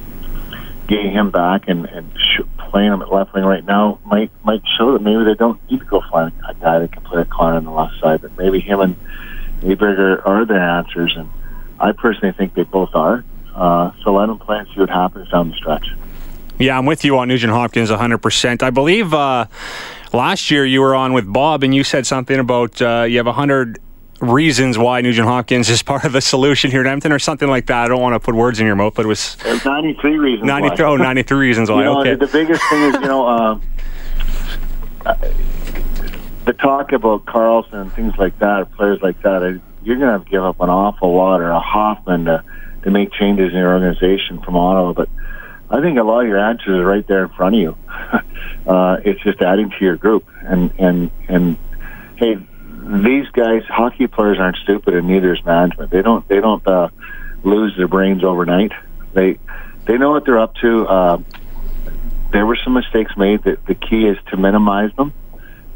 getting 0.93 1.11
him 1.11 1.31
back 1.31 1.69
and, 1.69 1.87
and 1.87 2.11
playing 2.71 2.93
him 2.93 3.01
at 3.01 3.11
left 3.11 3.33
wing 3.33 3.45
right 3.45 3.65
now 3.65 3.99
might 4.05 4.31
might 4.45 4.63
show 4.77 4.93
that 4.93 5.03
maybe 5.03 5.25
they 5.25 5.35
don't 5.35 5.59
need 5.71 5.81
to 5.81 5.87
go 5.87 6.03
find 6.11 6.33
a 6.47 6.55
guy 6.55 6.81
that 6.81 6.93
can 6.93 7.03
play 7.03 7.23
a 7.23 7.25
Connor 7.25 7.57
on 7.57 7.65
the 7.65 7.71
left 7.71 7.99
side, 7.99 8.21
but 8.21 8.37
maybe 8.37 8.61
him 8.61 8.81
and 8.81 8.97
Aberger 9.63 10.25
are 10.27 10.45
the 10.45 10.55
answers, 10.55 11.15
and 11.17 11.31
I 11.81 11.93
personally 11.93 12.35
think 12.37 12.55
they 12.55 12.65
both 12.65 12.95
are. 12.95 13.25
Uh, 13.55 13.93
so 14.03 14.13
let 14.15 14.27
them 14.27 14.39
play 14.39 14.59
and 14.59 14.69
see 14.69 14.81
what 14.81 14.91
happens 14.91 15.31
down 15.31 15.51
the 15.51 15.57
stretch. 15.57 15.87
Yeah, 16.59 16.77
I'm 16.77 16.85
with 16.85 17.05
you 17.05 17.17
on 17.19 17.29
Nugent 17.29 17.53
Hopkins 17.53 17.91
100%. 17.91 18.63
I 18.63 18.71
believe 18.71 19.15
uh, 19.15 19.47
last 20.13 20.51
year 20.51 20.67
you 20.67 20.81
were 20.81 20.95
on 20.95 21.13
with 21.13 21.31
Bob 21.31 21.63
and 21.63 21.75
you 21.75 21.85
said 21.85 22.07
something 22.07 22.39
about 22.39 22.81
uh, 22.83 23.05
you 23.09 23.17
have 23.17 23.27
100 23.27 23.79
reasons 24.23 24.79
why 24.79 25.00
Nugent 25.00 25.26
Hopkins 25.26 25.69
is 25.69 25.83
part 25.83 26.05
of 26.05 26.12
the 26.12 26.21
solution 26.21 26.71
here 26.71 26.81
in 26.81 26.87
Edmonton 26.87 27.12
or 27.12 27.19
something 27.19 27.49
like 27.49 27.67
that. 27.67 27.85
I 27.85 27.88
don't 27.88 28.00
want 28.00 28.14
to 28.14 28.21
put 28.21 28.35
words 28.35 28.61
in 28.61 28.67
your 28.67 28.76
mouth, 28.76 28.95
but 28.95 29.05
it 29.05 29.09
was. 29.09 29.37
There's 29.37 29.64
93 29.64 30.19
reasons 30.19 30.47
93, 30.47 30.85
why. 30.85 30.91
Oh, 30.91 30.97
93 30.97 31.38
reasons 31.38 31.71
why. 31.71 31.76
you 31.79 31.85
know, 31.85 32.00
okay. 32.00 32.14
The 32.14 32.26
biggest 32.26 32.62
thing 32.71 32.83
is, 32.83 32.95
you 32.95 33.00
know, 33.00 33.26
um, 33.26 33.62
the 36.45 36.52
talk 36.52 36.93
about 36.93 37.25
Karlsson 37.25 37.83
and 37.83 37.93
things 37.93 38.14
like 38.19 38.38
that, 38.38 38.73
players 38.73 39.00
like 39.02 39.21
that, 39.23 39.61
you're 39.83 39.97
going 39.97 40.09
to 40.09 40.12
have 40.12 40.25
to 40.25 40.31
give 40.31 40.45
up 40.45 40.61
an 40.61 40.71
awful 40.71 41.14
lot 41.14 41.41
or 41.41 41.50
a 41.50 41.61
Hoffman 41.61 42.26
to, 42.26 42.45
to 42.85 42.91
make 42.91 43.12
changes 43.12 43.52
in 43.52 43.59
your 43.59 43.73
organization 43.73 44.41
from 44.41 44.57
Ottawa. 44.57 44.93
But 44.93 45.09
I 45.71 45.81
think 45.81 45.99
a 45.99 46.02
lot 46.02 46.21
of 46.21 46.29
your 46.29 46.38
answers 46.38 46.79
are 46.81 46.85
right 46.85 47.07
there 47.07 47.25
in 47.25 47.31
front 47.31 47.55
of 47.57 47.61
you. 47.61 47.76
uh, 48.67 48.99
it's 49.05 49.23
just 49.23 49.41
adding 49.41 49.71
to 49.71 49.85
your 49.85 49.97
group. 49.97 50.29
And, 50.41 50.73
and, 50.79 51.11
and 51.29 51.57
hey, 52.17 52.37
these 52.82 53.28
guys, 53.28 53.62
hockey 53.68 54.06
players 54.06 54.38
aren't 54.38 54.56
stupid 54.56 54.95
and 54.95 55.08
neither 55.08 55.34
is 55.34 55.45
management. 55.45 55.90
They 55.90 56.02
don't, 56.02 56.26
they 56.28 56.40
don't, 56.40 56.66
uh, 56.66 56.88
lose 57.45 57.76
their 57.76 57.88
brains 57.88 58.25
overnight. 58.25 58.73
They, 59.14 59.38
they 59.84 59.99
know 59.99 60.10
what 60.10 60.25
they're 60.25 60.38
up 60.38 60.54
to. 60.56 60.86
Uh, 60.86 61.18
there 62.32 62.47
were 62.47 62.56
some 62.64 62.73
mistakes 62.73 63.16
made. 63.16 63.45
That 63.45 63.64
the 63.66 63.75
key 63.75 64.06
is 64.06 64.18
to 64.30 64.36
minimize 64.36 64.92
them 64.97 65.12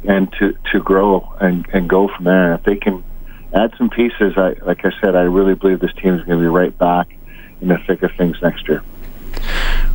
and 0.05 0.33
to 0.39 0.57
to 0.73 0.81
grow 0.81 1.35
and 1.41 1.67
and 1.73 1.89
go 1.89 2.09
from 2.09 2.25
there. 2.25 2.53
And 2.53 2.61
if 2.61 2.65
they 2.65 2.77
can 2.77 3.05
add 3.53 3.75
some 3.77 3.91
pieces, 3.91 4.35
I 4.37 4.55
like 4.63 4.85
I 4.85 4.91
said, 5.01 5.15
I 5.15 5.23
really 5.23 5.55
believe 5.55 5.81
this 5.81 5.93
team 5.95 6.15
is 6.15 6.25
going 6.25 6.39
to 6.39 6.43
be 6.43 6.49
right 6.49 6.77
back 6.77 7.17
in 7.61 7.69
the 7.69 7.79
thick 7.87 8.03
of 8.03 8.13
things 8.17 8.37
next 8.43 8.67
year. 8.69 8.83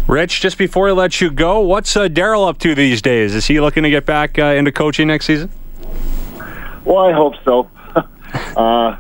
Rich, 0.08 0.42
just 0.42 0.58
before 0.58 0.90
I 0.90 0.92
let 0.92 1.22
you 1.22 1.32
go, 1.32 1.60
what's 1.62 1.96
uh, 1.96 2.08
Darryl 2.08 2.48
up 2.48 2.58
to 2.60 2.76
these 2.76 3.02
days? 3.02 3.34
Is 3.34 3.48
he 3.48 3.60
looking 3.60 3.84
to 3.84 3.90
get 3.90 4.06
back 4.06 4.38
uh, 4.38 4.46
into 4.46 4.72
coaching 4.72 5.08
next 5.08 5.26
season? 5.26 5.50
Well, 6.86 6.98
I 6.98 7.12
hope 7.14 7.36
so. 7.44 7.70
uh, 8.58 8.98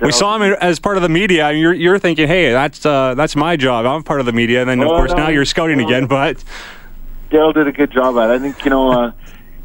we 0.00 0.12
saw 0.12 0.36
him 0.36 0.54
as 0.60 0.78
part 0.78 0.96
of 0.96 1.02
the 1.02 1.08
media. 1.08 1.52
You're, 1.52 1.72
you're 1.72 1.98
thinking, 1.98 2.28
hey, 2.28 2.52
that's 2.52 2.84
uh, 2.84 3.14
that's 3.14 3.34
my 3.34 3.56
job. 3.56 3.86
I'm 3.86 4.02
part 4.02 4.20
of 4.20 4.26
the 4.26 4.32
media. 4.32 4.60
And 4.60 4.68
then, 4.68 4.80
of 4.80 4.88
Well, 4.88 4.98
course, 4.98 5.10
no, 5.12 5.16
now 5.16 5.28
you're 5.28 5.44
scouting 5.44 5.78
well, 5.78 5.86
again. 5.86 6.06
But 6.06 6.44
Darryl 7.30 7.54
did 7.54 7.66
a 7.66 7.72
good 7.72 7.90
job 7.90 8.16
at 8.18 8.30
it. 8.30 8.34
I 8.34 8.38
think, 8.38 8.64
you 8.64 8.70
know, 8.70 8.92
uh, 8.92 9.12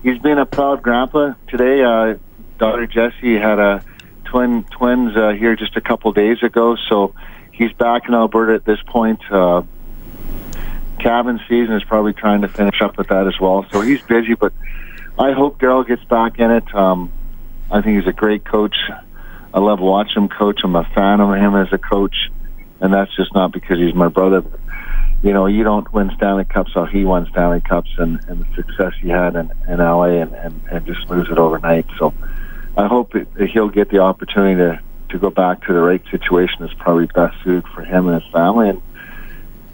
he's 0.04 0.20
been 0.20 0.38
a 0.38 0.46
proud 0.46 0.82
grandpa 0.82 1.34
today. 1.48 1.84
Uh, 1.84 2.18
daughter 2.58 2.88
Jessie 2.88 3.38
had 3.38 3.60
a 3.60 3.84
twin 4.26 4.64
twins 4.72 5.16
uh, 5.16 5.32
here 5.32 5.56
just 5.56 5.76
a 5.76 5.82
couple 5.82 6.12
days 6.14 6.42
ago, 6.42 6.78
so 6.90 7.14
he's 7.52 7.74
back 7.74 8.08
in 8.08 8.14
Alberta 8.14 8.54
at 8.54 8.66
this 8.66 8.80
point. 8.88 9.20
Uh, 9.30 9.64
cabin 11.00 11.40
season 11.50 11.76
is 11.76 11.84
probably 11.84 12.14
trying 12.14 12.42
to 12.42 12.48
finish 12.48 12.82
up 12.82 12.98
with 12.98 13.10
that 13.10 13.28
as 13.28 13.40
well, 13.40 13.66
so 13.72 13.82
he's 13.82 14.02
busy. 14.04 14.36
But 14.36 14.54
I 15.20 15.34
hope 15.34 15.60
Darryl 15.60 15.86
gets 15.86 16.04
back 16.06 16.40
in 16.40 16.52
it. 16.52 16.74
Um, 16.74 17.12
I 17.72 17.82
think 17.82 18.00
he's 18.00 18.08
a 18.08 18.14
great 18.14 18.44
coach. 18.44 18.76
I 19.54 19.60
love 19.60 19.80
watching 19.80 20.24
him 20.24 20.30
coach. 20.30 20.60
I'm 20.64 20.76
a 20.76 20.84
fan 20.94 21.22
of 21.22 21.34
him 21.34 21.56
as 21.56 21.72
a 21.72 21.78
coach, 21.78 22.30
and 22.82 22.94
that's 22.94 23.16
just 23.16 23.34
not 23.34 23.54
because 23.54 23.80
he's 23.80 23.96
my 23.96 24.10
brother. 24.10 24.44
You 25.24 25.32
know, 25.32 25.46
you 25.46 25.64
don't 25.64 25.92
win 25.94 26.12
Stanley 26.18 26.46
Cups 26.46 26.72
how 26.74 26.86
he 26.86 27.06
won 27.06 27.28
Stanley 27.32 27.62
Cups 27.62 27.92
and, 27.98 28.20
and 28.28 28.44
the 28.44 28.56
success 28.56 28.94
he 29.02 29.08
had 29.08 29.36
in, 29.36 29.52
in 29.68 29.78
LA 29.78 30.22
and, 30.22 30.34
and, 30.34 30.62
and 30.70 30.86
just 30.86 31.10
lose 31.10 31.30
it 31.30 31.38
overnight. 31.38 31.86
So 31.98 32.14
I 32.76 32.88
hope 32.88 33.16
it, 33.16 33.28
he'll 33.50 33.70
get 33.70 33.90
the 33.90 34.00
opportunity 34.00 34.56
to, 34.56 34.82
to 35.10 35.20
go 35.20 35.30
back 35.30 35.66
to 35.68 35.74
the 35.74 35.80
right 35.80 36.02
situation 36.10 36.58
that's 36.60 36.74
probably 36.74 37.06
best 37.06 37.38
suited 37.44 37.68
for 37.68 37.84
him 37.84 38.08
and 38.08 38.22
his 38.22 38.32
family. 38.34 38.70
And, 38.70 38.82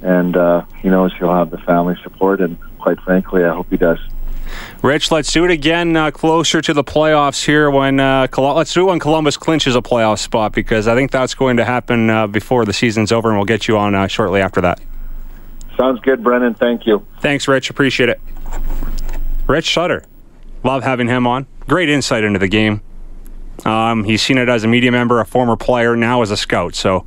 and 0.02 0.38
uh, 0.38 0.66
he 0.82 0.90
knows 0.90 1.14
he'll 1.18 1.34
have 1.34 1.50
the 1.50 1.60
family 1.60 1.96
support. 2.04 2.42
And 2.42 2.60
quite 2.80 3.00
frankly, 3.00 3.44
I 3.44 3.54
hope 3.54 3.68
he 3.70 3.78
does. 3.78 4.00
Rich, 4.82 5.12
let's 5.12 5.32
do 5.32 5.46
it 5.46 5.52
again 5.52 5.96
uh, 5.96 6.12
closer 6.12 6.62
to 6.62 6.74
the 6.74 6.84
playoffs 6.84 7.46
here. 7.46 7.70
When 7.70 8.00
uh, 8.00 8.28
Col- 8.28 8.56
let's 8.56 8.74
do 8.74 8.84
it 8.84 8.86
when 8.92 9.00
Columbus 9.00 9.38
clinches 9.38 9.76
a 9.76 9.82
playoff 9.82 10.20
spot 10.20 10.54
because 10.54 10.88
I 10.88 10.96
think 10.96 11.12
that's 11.12 11.34
going 11.34 11.58
to 11.58 11.66
happen 11.66 12.10
uh, 12.10 12.28
before 12.28 12.66
the 12.66 12.74
season's 12.74 13.12
over, 13.12 13.30
and 13.30 13.38
we'll 13.38 13.46
get 13.46 13.68
you 13.68 13.78
on 13.78 13.96
uh, 13.96 14.08
shortly 14.08 14.42
after 14.42 14.62
that. 14.62 14.80
Sounds 15.78 16.00
good, 16.02 16.24
Brennan. 16.24 16.54
Thank 16.56 16.86
you. 16.86 17.06
Thanks, 17.22 17.48
Rich. 17.48 17.70
Appreciate 17.70 18.10
it. 18.10 18.20
Rich 19.48 19.74
Sutter, 19.74 20.04
love 20.64 20.84
having 20.84 21.08
him 21.08 21.28
on. 21.28 21.48
Great 21.68 21.90
insight 21.90 22.24
into 22.24 22.40
the 22.40 22.48
game. 22.48 22.82
Um, 23.66 24.04
he's 24.04 24.22
seen 24.22 24.38
it 24.38 24.50
as 24.50 24.64
a 24.64 24.68
media 24.68 24.92
member, 24.92 25.20
a 25.20 25.26
former 25.26 25.56
player, 25.56 25.96
now 25.96 26.22
as 26.22 26.32
a 26.32 26.38
scout. 26.38 26.76
So 26.76 27.06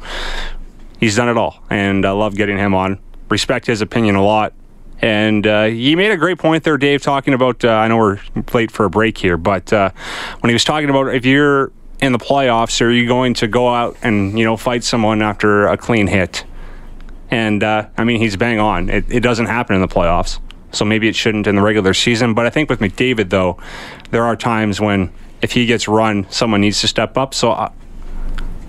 he's 0.98 1.16
done 1.16 1.28
it 1.28 1.36
all, 1.36 1.62
and 1.70 2.04
I 2.04 2.10
love 2.12 2.34
getting 2.34 2.58
him 2.58 2.74
on. 2.74 2.98
Respect 3.28 3.66
his 3.66 3.80
opinion 3.80 4.16
a 4.16 4.24
lot. 4.24 4.52
And 5.02 5.46
uh, 5.46 5.64
he 5.64 5.96
made 5.96 6.10
a 6.10 6.16
great 6.16 6.38
point 6.38 6.64
there, 6.64 6.76
Dave, 6.76 7.02
talking 7.02 7.32
about. 7.32 7.64
Uh, 7.64 7.70
I 7.70 7.88
know 7.88 7.96
we're 7.96 8.20
late 8.52 8.70
for 8.70 8.84
a 8.84 8.90
break 8.90 9.16
here, 9.16 9.36
but 9.36 9.72
uh, 9.72 9.90
when 10.40 10.50
he 10.50 10.54
was 10.54 10.64
talking 10.64 10.90
about 10.90 11.14
if 11.14 11.24
you're 11.24 11.72
in 12.00 12.12
the 12.12 12.18
playoffs, 12.18 12.80
are 12.82 12.90
you 12.90 13.06
going 13.06 13.34
to 13.34 13.46
go 13.46 13.68
out 13.68 13.96
and 14.02 14.38
you 14.38 14.44
know 14.44 14.56
fight 14.56 14.84
someone 14.84 15.22
after 15.22 15.66
a 15.66 15.76
clean 15.76 16.06
hit? 16.06 16.44
And 17.30 17.64
uh, 17.64 17.88
I 17.96 18.04
mean, 18.04 18.20
he's 18.20 18.36
bang 18.36 18.58
on. 18.58 18.90
It, 18.90 19.04
it 19.08 19.20
doesn't 19.20 19.46
happen 19.46 19.74
in 19.74 19.80
the 19.80 19.88
playoffs, 19.88 20.38
so 20.72 20.84
maybe 20.84 21.08
it 21.08 21.16
shouldn't 21.16 21.46
in 21.46 21.54
the 21.54 21.62
regular 21.62 21.94
season. 21.94 22.34
But 22.34 22.44
I 22.44 22.50
think 22.50 22.68
with 22.68 22.80
McDavid, 22.80 23.30
though, 23.30 23.58
there 24.10 24.24
are 24.24 24.36
times 24.36 24.80
when 24.80 25.12
if 25.40 25.52
he 25.52 25.64
gets 25.64 25.88
run, 25.88 26.26
someone 26.30 26.60
needs 26.60 26.80
to 26.82 26.88
step 26.88 27.16
up. 27.16 27.34
So. 27.34 27.52
Uh, 27.52 27.72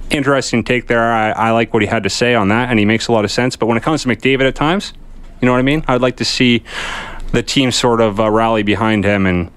interesting 0.10 0.62
take 0.62 0.88
there. 0.88 1.10
I, 1.10 1.32
I 1.32 1.52
like 1.52 1.74
what 1.74 1.82
he 1.82 1.88
had 1.88 2.04
to 2.04 2.10
say 2.10 2.36
on 2.36 2.50
that, 2.50 2.70
and 2.70 2.78
he 2.78 2.84
makes 2.84 3.08
a 3.08 3.14
lot 3.14 3.24
of 3.24 3.32
sense. 3.32 3.56
But 3.56 3.68
when 3.68 3.78
it 3.78 3.84
comes 3.84 4.02
to 4.04 4.10
McDavid 4.10 4.42
at 4.42 4.56
times, 4.56 4.92
you 5.42 5.48
know 5.48 5.54
what 5.54 5.60
I 5.60 5.64
mean? 5.64 5.84
I'd 5.88 6.02
like 6.02 6.18
to 6.18 6.26
see 6.26 6.64
the 7.32 7.42
team 7.42 7.72
sort 7.72 8.02
of 8.02 8.20
uh, 8.20 8.30
rally 8.30 8.64
behind 8.64 9.04
him 9.04 9.26
and 9.26 9.52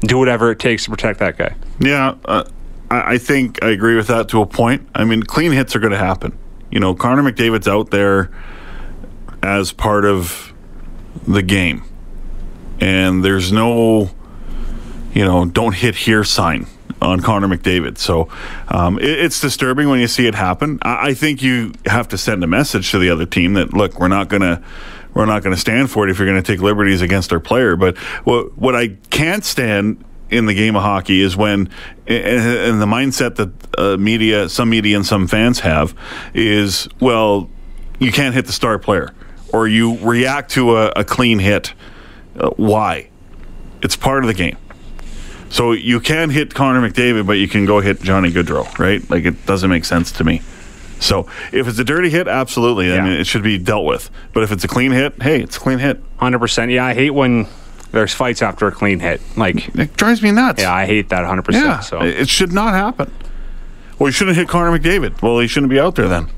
do 0.00 0.18
whatever 0.18 0.50
it 0.50 0.58
takes 0.58 0.84
to 0.84 0.90
protect 0.90 1.18
that 1.18 1.36
guy. 1.36 1.54
Yeah, 1.78 2.14
uh, 2.24 2.44
I, 2.90 3.18
think 3.18 3.62
I 3.62 3.70
agree 3.70 3.96
with 3.96 4.06
that 4.06 4.28
to 4.30 4.40
a 4.40 4.46
point. 4.46 4.88
I 4.94 5.04
mean, 5.04 5.22
clean 5.22 5.52
hits 5.52 5.74
are 5.76 5.80
going 5.80 5.92
to 5.92 5.98
happen. 5.98 6.38
You 6.70 6.80
know, 6.80 6.94
Connor 6.94 7.22
McDavid's 7.22 7.68
out 7.68 7.90
there 7.90 8.30
as 9.42 9.72
part 9.72 10.04
of 10.04 10.52
the 11.26 11.42
game, 11.42 11.82
and 12.80 13.24
there's 13.24 13.52
no, 13.52 14.10
you 15.14 15.24
know, 15.24 15.44
don't 15.44 15.74
hit 15.74 15.94
here 15.94 16.24
sign. 16.24 16.66
on 17.02 17.20
Connor 17.20 17.46
McDavid. 17.48 17.98
So 17.98 18.28
um, 18.68 18.98
it, 18.98 19.04
it's 19.04 19.40
disturbing 19.40 19.88
when 19.88 20.00
you 20.00 20.08
see 20.08 20.26
it 20.26 20.34
happen. 20.34 20.78
I, 20.82 21.08
I 21.08 21.14
think 21.14 21.42
you 21.42 21.72
have 21.84 22.08
to 22.08 22.18
send 22.18 22.42
a 22.42 22.46
message 22.46 22.90
to 22.92 22.98
the 22.98 23.10
other 23.10 23.26
team 23.26 23.52
that 23.54 23.74
look, 23.74 24.00
we're 24.00 24.08
not 24.08 24.28
going 24.28 24.42
to 24.42 24.62
we're 25.16 25.24
not 25.24 25.42
going 25.42 25.54
to 25.54 25.60
stand 25.60 25.90
for 25.90 26.06
it 26.06 26.10
if 26.10 26.18
you're 26.18 26.28
going 26.28 26.40
to 26.40 26.46
take 26.46 26.60
liberties 26.60 27.00
against 27.00 27.32
our 27.32 27.40
player. 27.40 27.74
But 27.74 27.96
what 28.24 28.56
what 28.58 28.76
I 28.76 28.88
can't 29.08 29.44
stand 29.44 30.04
in 30.28 30.44
the 30.44 30.52
game 30.52 30.76
of 30.76 30.82
hockey 30.82 31.22
is 31.22 31.36
when 31.36 31.70
and 32.06 32.82
the 32.82 32.86
mindset 32.86 33.36
that 33.36 33.50
uh, 33.78 33.96
media, 33.96 34.50
some 34.50 34.68
media 34.68 34.94
and 34.94 35.06
some 35.06 35.26
fans 35.26 35.60
have 35.60 35.94
is 36.34 36.86
well, 37.00 37.48
you 37.98 38.12
can't 38.12 38.34
hit 38.34 38.44
the 38.44 38.52
star 38.52 38.78
player 38.78 39.14
or 39.54 39.66
you 39.66 39.96
react 40.06 40.50
to 40.50 40.76
a, 40.76 40.88
a 40.96 41.04
clean 41.04 41.38
hit. 41.38 41.72
Uh, 42.38 42.50
why? 42.50 43.08
It's 43.82 43.96
part 43.96 44.22
of 44.22 44.28
the 44.28 44.34
game. 44.34 44.58
So 45.48 45.72
you 45.72 45.98
can 45.98 46.28
hit 46.28 46.52
Connor 46.52 46.86
McDavid, 46.86 47.26
but 47.26 47.34
you 47.34 47.48
can 47.48 47.64
go 47.64 47.80
hit 47.80 48.02
Johnny 48.02 48.30
Gaudreau, 48.30 48.78
right? 48.78 49.08
Like 49.08 49.24
it 49.24 49.46
doesn't 49.46 49.70
make 49.70 49.86
sense 49.86 50.12
to 50.12 50.24
me. 50.24 50.42
So 51.00 51.28
if 51.52 51.68
it's 51.68 51.78
a 51.78 51.84
dirty 51.84 52.10
hit, 52.10 52.26
absolutely. 52.28 52.92
I 52.92 53.00
mean, 53.02 53.12
it 53.12 53.26
should 53.26 53.42
be 53.42 53.58
dealt 53.58 53.84
with. 53.84 54.10
But 54.32 54.42
if 54.42 54.52
it's 54.52 54.64
a 54.64 54.68
clean 54.68 54.92
hit, 54.92 55.20
hey, 55.22 55.42
it's 55.42 55.56
a 55.56 55.60
clean 55.60 55.78
hit. 55.78 56.00
Hundred 56.18 56.38
percent. 56.38 56.70
Yeah, 56.70 56.84
I 56.86 56.94
hate 56.94 57.10
when 57.10 57.46
there's 57.92 58.12
fights 58.14 58.42
after 58.42 58.66
a 58.66 58.72
clean 58.72 59.00
hit. 59.00 59.20
Like 59.36 59.68
it 59.76 59.96
drives 59.96 60.22
me 60.22 60.30
nuts. 60.32 60.62
Yeah, 60.62 60.72
I 60.74 60.86
hate 60.86 61.08
that 61.10 61.20
100. 61.20 61.54
Yeah, 61.54 61.76
percent 61.76 61.84
So 61.84 62.00
it 62.02 62.28
should 62.28 62.52
not 62.52 62.72
happen. 62.74 63.12
Well, 63.98 64.08
you 64.08 64.12
shouldn't 64.12 64.36
hit 64.36 64.48
Connor 64.48 64.76
McDavid. 64.78 65.22
Well, 65.22 65.38
he 65.38 65.46
shouldn't 65.46 65.70
be 65.70 65.80
out 65.80 65.94
there 65.94 66.08
then. 66.08 66.28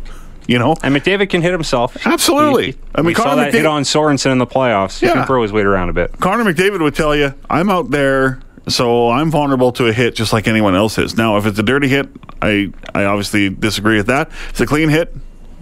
You 0.46 0.58
know, 0.58 0.76
and 0.82 0.94
McDavid 0.96 1.28
can 1.28 1.42
hit 1.42 1.52
himself. 1.52 1.94
Absolutely. 2.06 2.72
He, 2.72 2.78
I 2.94 3.00
mean, 3.02 3.06
we 3.08 3.14
saw 3.14 3.34
that 3.34 3.48
McDavid- 3.50 3.52
hit 3.52 3.66
on 3.66 3.82
Sorensen 3.82 4.32
in 4.32 4.38
the 4.38 4.46
playoffs. 4.46 4.98
He 5.00 5.06
Yeah. 5.06 5.12
can 5.12 5.26
throw 5.26 5.42
his 5.42 5.52
weight 5.52 5.66
around 5.66 5.90
a 5.90 5.92
bit. 5.92 6.18
Connor 6.20 6.44
McDavid 6.50 6.80
would 6.80 6.94
tell 6.94 7.14
you, 7.14 7.34
I'm 7.50 7.68
out 7.68 7.90
there, 7.90 8.40
so 8.72 9.10
I'm 9.10 9.30
vulnerable 9.30 9.72
to 9.72 9.86
a 9.86 9.92
hit 9.92 10.14
just 10.14 10.32
like 10.32 10.46
anyone 10.48 10.74
else 10.74 10.98
is. 10.98 11.16
Now, 11.16 11.36
if 11.36 11.46
it's 11.46 11.58
a 11.58 11.62
dirty 11.62 11.88
hit, 11.88 12.08
I, 12.42 12.72
I 12.94 13.04
obviously 13.04 13.50
disagree 13.50 13.96
with 13.96 14.06
that. 14.08 14.28
If 14.28 14.50
it's 14.50 14.60
a 14.60 14.66
clean 14.66 14.88
hit, 14.88 15.14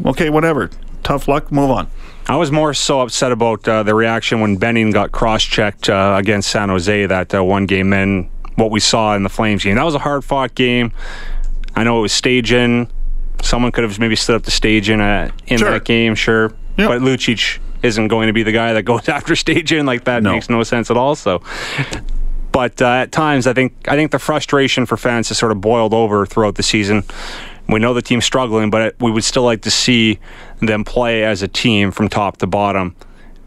okay, 0.05 0.31
whatever. 0.31 0.71
Tough 1.03 1.29
luck, 1.29 1.51
move 1.53 1.71
on. 1.71 1.89
I 2.29 2.37
was 2.37 2.51
more 2.51 2.75
so 2.75 3.01
upset 3.03 3.31
about 3.31 3.67
uh, 3.69 3.83
the 3.85 3.95
reaction 3.95 4.41
when 4.41 4.57
Benning 4.57 4.91
got 4.91 5.13
cross-checked 5.13 5.89
uh, 5.89 6.17
against 6.19 6.51
San 6.51 6.69
Jose 6.69 7.07
that 7.07 7.33
uh, 7.35 7.45
one 7.45 7.67
game 7.67 7.93
and 7.93 8.29
what 8.57 8.71
we 8.73 8.81
saw 8.81 9.15
in 9.15 9.23
the 9.23 9.29
Flames 9.29 9.63
game. 9.63 9.77
That 9.77 9.85
was 9.85 9.95
a 9.95 10.01
hard-fought 10.01 10.55
game. 10.57 10.93
I 11.77 11.85
know 11.85 11.99
it 11.99 12.03
was 12.03 12.13
Stajan. 12.13 12.91
Someone 13.43 13.71
could 13.71 13.85
have 13.85 13.99
maybe 14.01 14.17
stood 14.17 14.35
up 14.37 14.43
to 14.45 14.51
Stajan 14.51 15.01
uh, 15.01 15.31
in 15.47 15.59
Sure. 15.59 15.71
that 15.71 15.85
game, 15.85 16.15
sure. 16.17 16.53
Yep. 16.79 16.89
But 16.89 17.01
Lucic 17.03 17.59
isn't 17.83 18.09
going 18.09 18.27
to 18.27 18.33
be 18.33 18.43
the 18.43 18.51
guy 18.53 18.73
that 18.73 18.83
goes 18.85 19.09
after 19.09 19.35
Stajan 19.35 19.85
like 19.87 20.05
that. 20.05 20.23
No. 20.25 20.33
Makes 20.33 20.51
no 20.51 20.63
sense 20.65 20.91
at 20.91 20.97
all. 20.97 21.15
So, 21.15 21.43
but 22.57 22.81
uh, 22.81 22.87
at 22.87 23.13
times, 23.13 23.47
I 23.47 23.53
think 23.53 23.75
I 23.87 23.97
think 23.97 24.13
the 24.13 24.19
frustration 24.19 24.87
for 24.87 24.97
fans 24.97 25.29
has 25.29 25.37
sort 25.37 25.53
of 25.53 25.61
boiled 25.61 25.93
over 25.93 26.25
throughout 26.25 26.55
the 26.55 26.63
season. 26.63 27.05
We 27.69 27.81
know 27.81 27.93
the 27.93 28.01
team's 28.01 28.25
struggling, 28.25 28.71
but 28.71 28.99
we 28.99 29.11
would 29.11 29.25
still 29.25 29.43
like 29.43 29.61
to 29.63 29.71
see 29.71 30.19
them 30.61 30.83
play 30.83 31.23
as 31.23 31.43
a 31.43 31.49
team 31.49 31.91
from 31.91 32.09
top 32.09 32.39
to 32.39 32.47
bottom 32.47 32.97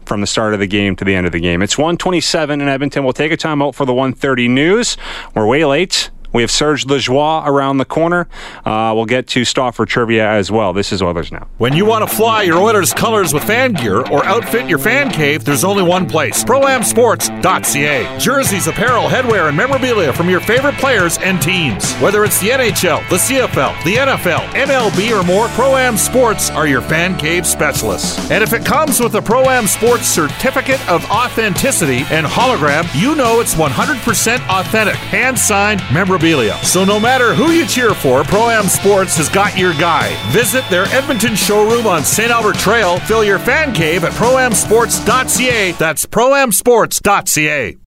from 0.04 0.20
the 0.20 0.28
start 0.28 0.54
of 0.54 0.60
the 0.60 0.68
game 0.68 0.94
to 0.94 1.04
the 1.04 1.16
end 1.16 1.26
of 1.26 1.32
the 1.32 1.40
game. 1.40 1.60
It's 1.60 1.76
127 1.76 2.60
in 2.60 2.68
Edmonton. 2.68 3.02
We'll 3.02 3.12
take 3.12 3.32
a 3.32 3.36
time 3.36 3.60
out 3.60 3.74
for 3.74 3.84
the 3.84 3.92
130 3.92 4.46
news. 4.46 4.96
We're 5.34 5.44
way 5.44 5.64
late. 5.64 6.10
We 6.32 6.42
have 6.42 6.50
Serge 6.50 6.84
Lajoie 6.84 7.44
around 7.46 7.78
the 7.78 7.84
corner. 7.84 8.28
Uh, 8.64 8.92
we'll 8.94 9.06
get 9.06 9.26
to 9.28 9.44
Stauffer 9.44 9.84
trivia 9.84 10.28
as 10.30 10.50
well. 10.50 10.72
This 10.72 10.92
is 10.92 11.02
Oilers 11.02 11.32
Now. 11.32 11.48
When 11.58 11.72
you 11.72 11.84
want 11.84 12.08
to 12.08 12.16
fly 12.16 12.42
your 12.42 12.58
Oilers 12.58 12.94
colors 12.94 13.34
with 13.34 13.42
fan 13.44 13.72
gear 13.72 13.98
or 14.08 14.24
outfit 14.24 14.68
your 14.68 14.78
fan 14.78 15.10
cave, 15.10 15.44
there's 15.44 15.64
only 15.64 15.82
one 15.82 16.08
place 16.08 16.44
ProAmSports.ca. 16.44 18.18
Jerseys, 18.18 18.66
apparel, 18.68 19.08
headwear, 19.08 19.48
and 19.48 19.56
memorabilia 19.56 20.12
from 20.12 20.30
your 20.30 20.40
favorite 20.40 20.76
players 20.76 21.18
and 21.18 21.42
teams. 21.42 21.92
Whether 21.96 22.24
it's 22.24 22.40
the 22.40 22.50
NHL, 22.50 23.08
the 23.10 23.16
CFL, 23.16 23.84
the 23.84 23.96
NFL, 23.96 24.46
MLB, 24.50 25.18
or 25.20 25.24
more, 25.24 25.48
ProAm 25.48 25.98
Sports 25.98 26.50
are 26.50 26.66
your 26.68 26.80
fan 26.82 27.18
cave 27.18 27.46
specialists. 27.46 28.30
And 28.30 28.42
if 28.44 28.52
it 28.52 28.64
comes 28.64 29.00
with 29.00 29.14
a 29.16 29.20
ProAm 29.20 29.66
Sports 29.66 30.06
certificate 30.06 30.80
of 30.88 31.04
authenticity 31.10 32.04
and 32.10 32.24
hologram, 32.24 32.88
you 33.00 33.16
know 33.16 33.40
it's 33.40 33.54
100% 33.54 34.48
authentic, 34.48 34.94
hand 34.94 35.36
signed 35.36 35.82
memorabilia. 35.92 36.19
So 36.62 36.84
no 36.84 37.00
matter 37.00 37.34
who 37.34 37.50
you 37.50 37.66
cheer 37.66 37.94
for, 37.94 38.22
ProAm 38.22 38.68
Sports 38.68 39.16
has 39.16 39.28
got 39.28 39.56
your 39.58 39.72
guy. 39.74 40.14
Visit 40.30 40.64
their 40.70 40.84
Edmonton 40.86 41.34
showroom 41.34 41.86
on 41.86 42.04
St. 42.04 42.30
Albert 42.30 42.56
Trail. 42.56 42.98
Fill 43.00 43.24
your 43.24 43.38
fan 43.38 43.72
cave 43.72 44.04
at 44.04 44.12
proamsports.ca. 44.12 45.72
That's 45.72 46.06
proamsports.ca. 46.06 47.79